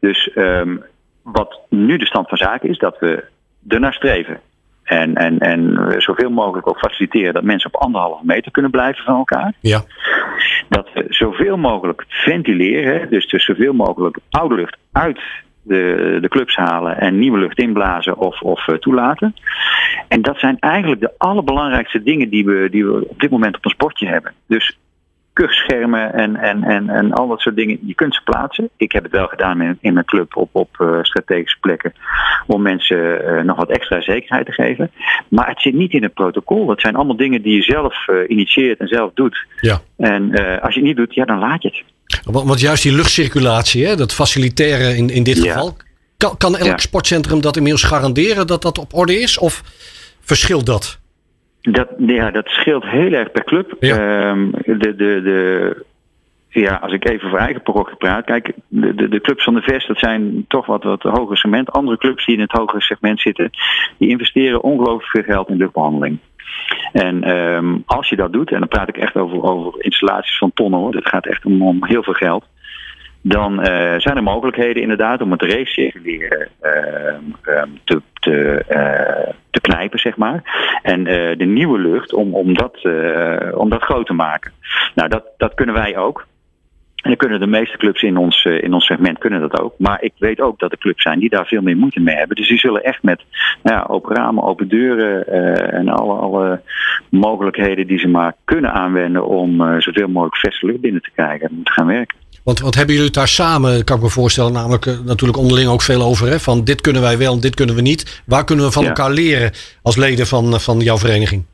[0.00, 0.84] Dus um,
[1.22, 3.24] wat nu de stand van zaken is, dat we
[3.68, 4.40] ernaar streven.
[4.84, 9.16] En, en, en zoveel mogelijk ook faciliteren dat mensen op anderhalve meter kunnen blijven van
[9.16, 9.52] elkaar.
[9.60, 9.82] Ja.
[10.68, 15.20] Dat we zoveel mogelijk ventileren, dus, dus zoveel mogelijk oude lucht uit
[15.64, 19.34] de, de clubs halen en nieuwe lucht inblazen of, of uh, toelaten.
[20.08, 23.64] En dat zijn eigenlijk de allerbelangrijkste dingen die we, die we op dit moment op
[23.64, 24.32] een sportje hebben.
[24.46, 24.78] Dus
[25.34, 27.78] kuchschermen en, en, en, en al dat soort dingen.
[27.86, 28.68] Je kunt ze plaatsen.
[28.76, 31.92] Ik heb het wel gedaan in, in mijn club op, op uh, strategische plekken.
[32.46, 34.90] Om mensen uh, nog wat extra zekerheid te geven.
[35.28, 36.66] Maar het zit niet in het protocol.
[36.66, 39.46] Dat zijn allemaal dingen die je zelf uh, initieert en zelf doet.
[39.60, 39.80] Ja.
[39.96, 40.30] En
[40.60, 41.82] als je het niet doet, ja, dan laat je het.
[42.32, 45.52] Want, want juist die luchtcirculatie, hè, dat facilitaire in, in dit ja.
[45.52, 45.76] geval.
[46.16, 46.78] Kan, kan elk ja.
[46.78, 49.38] sportcentrum dat inmiddels garanderen dat dat op orde is?
[49.38, 49.62] Of
[50.20, 50.98] verschilt dat?
[51.70, 53.76] Dat, ja, dat scheelt heel erg per club.
[53.80, 53.96] Ja.
[53.96, 55.84] Ehm, de, de, de,
[56.48, 58.24] ja, als ik even voor eigen parochie praat.
[58.24, 61.72] Kijk, de, de, de clubs van de Vest, dat zijn toch wat, wat hoger segment.
[61.72, 63.50] Andere clubs die in het hogere segment zitten,
[63.96, 66.18] die investeren ongelooflijk veel geld in luchtbehandeling.
[66.92, 70.52] En ehm, als je dat doet, en dan praat ik echt over, over installaties van
[70.54, 72.44] tonnen hoor, dat gaat echt om, om heel veel geld.
[73.26, 80.16] Dan eh, zijn er mogelijkheden inderdaad om het recirculeren ehm, te, eh, te knijpen, zeg
[80.16, 80.42] maar.
[80.82, 81.04] En
[81.38, 82.88] de nieuwe lucht om, om, dat,
[83.54, 84.52] om dat groot te maken.
[84.94, 86.26] Nou, dat, dat kunnen wij ook.
[86.96, 89.74] En dan kunnen de meeste clubs in ons, in ons segment kunnen dat ook.
[89.78, 92.36] Maar ik weet ook dat er clubs zijn die daar veel meer moeite mee hebben.
[92.36, 93.22] Dus die zullen echt met
[93.62, 95.26] nou ja, open ramen, open deuren
[95.72, 96.60] en alle, alle
[97.10, 101.60] mogelijkheden die ze maar kunnen aanwenden om zoveel mogelijk verse lucht binnen te krijgen en
[101.62, 102.22] te gaan werken.
[102.44, 105.68] Want wat hebben jullie het daar samen, kan ik me voorstellen, namelijk eh, natuurlijk onderling
[105.68, 106.28] ook veel over.
[106.28, 106.40] Hè?
[106.40, 108.22] Van dit kunnen wij wel en dit kunnen we niet.
[108.26, 108.88] Waar kunnen we van Ja.
[108.88, 111.44] elkaar leren als leden van, van jouw vereniging?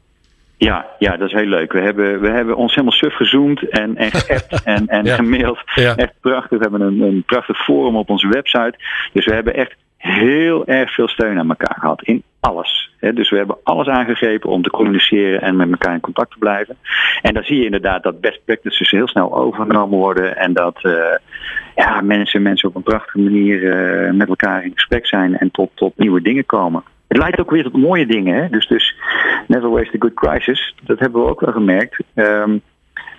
[0.57, 1.72] Ja, ja, dat is heel leuk.
[1.72, 5.14] We hebben, we hebben ons helemaal suf gezoomd en, en geappt en, en Ja.
[5.14, 5.59] gemaild.
[5.74, 5.97] Ja.
[5.97, 6.59] Echt prachtig.
[6.59, 8.74] We hebben een, een prachtig forum op onze website.
[9.12, 12.03] Dus we hebben echt heel erg veel steun aan elkaar gehad.
[12.03, 12.91] In alles.
[13.01, 16.77] Dus we hebben alles aangegrepen om te communiceren en met elkaar in contact te blijven.
[17.23, 20.37] En dan zie je inderdaad dat best practices heel snel overgenomen worden.
[20.37, 21.17] En dat eh,
[21.77, 25.71] ja, mensen, mensen op een prachtige manier eh, met elkaar in gesprek zijn en tot,
[25.75, 26.83] tot nieuwe dingen komen.
[27.09, 28.51] Het leidt ook weer tot mooie dingen.
[28.51, 28.97] Dus, dus
[29.47, 30.75] never waste a good crisis.
[30.83, 32.03] Dat hebben we ook wel gemerkt.
[32.15, 32.59] Ehm,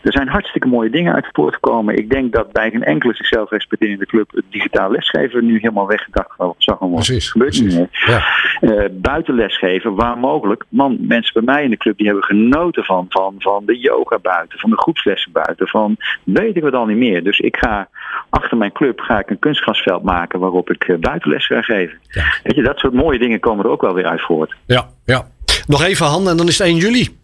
[0.04, 1.98] er zijn hartstikke mooie dingen uit voortgekomen.
[1.98, 6.30] Ik denk dat bij geen enkele zichzelf respecterende club het digitaal lesgeven nu helemaal weggedacht
[6.58, 6.96] zag worden.
[6.96, 7.88] Precies, gebeurt niet meer.
[7.92, 8.24] Ja.
[8.62, 10.66] Eh, buiten lesgeven, waar mogelijk.
[10.70, 14.20] Man, mensen bij mij in de club die hebben genoten van, van, van de yoga
[14.20, 17.24] buiten, van de groepslessen buiten, van weet ik wat al niet meer.
[17.24, 17.90] Dus ik ga
[18.30, 22.00] achter mijn club ga ik een kunstgrasveld maken waarop ik eh, buitenles ga geven.
[22.08, 22.24] Ja.
[22.44, 24.56] Weet je, dat soort mooie dingen komen er ook wel weer uit voort.
[24.66, 25.28] Ja, ja.
[25.68, 27.21] Nog even Han en dan is het 1 juli.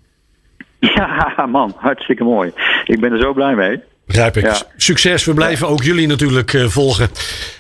[0.96, 2.52] Ja, man, hartstikke mooi.
[2.86, 3.80] Ik ben er zo blij mee.
[4.08, 4.44] Begrijp ik.
[4.44, 4.62] Ja.
[4.78, 5.26] Succes.
[5.26, 7.10] We blijven ook jullie natuurlijk eh, volgen.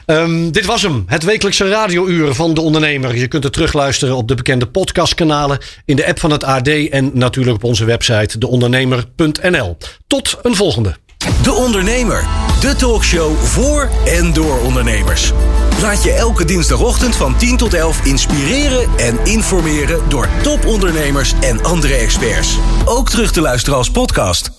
[0.05, 1.03] Ehm, dit was hem.
[1.07, 3.15] Het wekelijkse radiouur van de ondernemer.
[3.15, 5.57] Je kunt het terugluisteren op de bekende podcastkanalen.
[5.85, 6.67] In de app van het AD.
[6.67, 9.77] En natuurlijk op onze website deondernemer.nl.
[10.07, 10.95] Tot een volgende.
[11.43, 12.25] De Ondernemer.
[12.61, 15.33] De talkshow voor en door ondernemers.
[15.81, 21.93] Laat je elke dinsdagochtend van 10 tot 11 inspireren en informeren door topondernemers en andere
[21.93, 22.57] experts.
[22.85, 24.56] Ook terug te luisteren als podcast.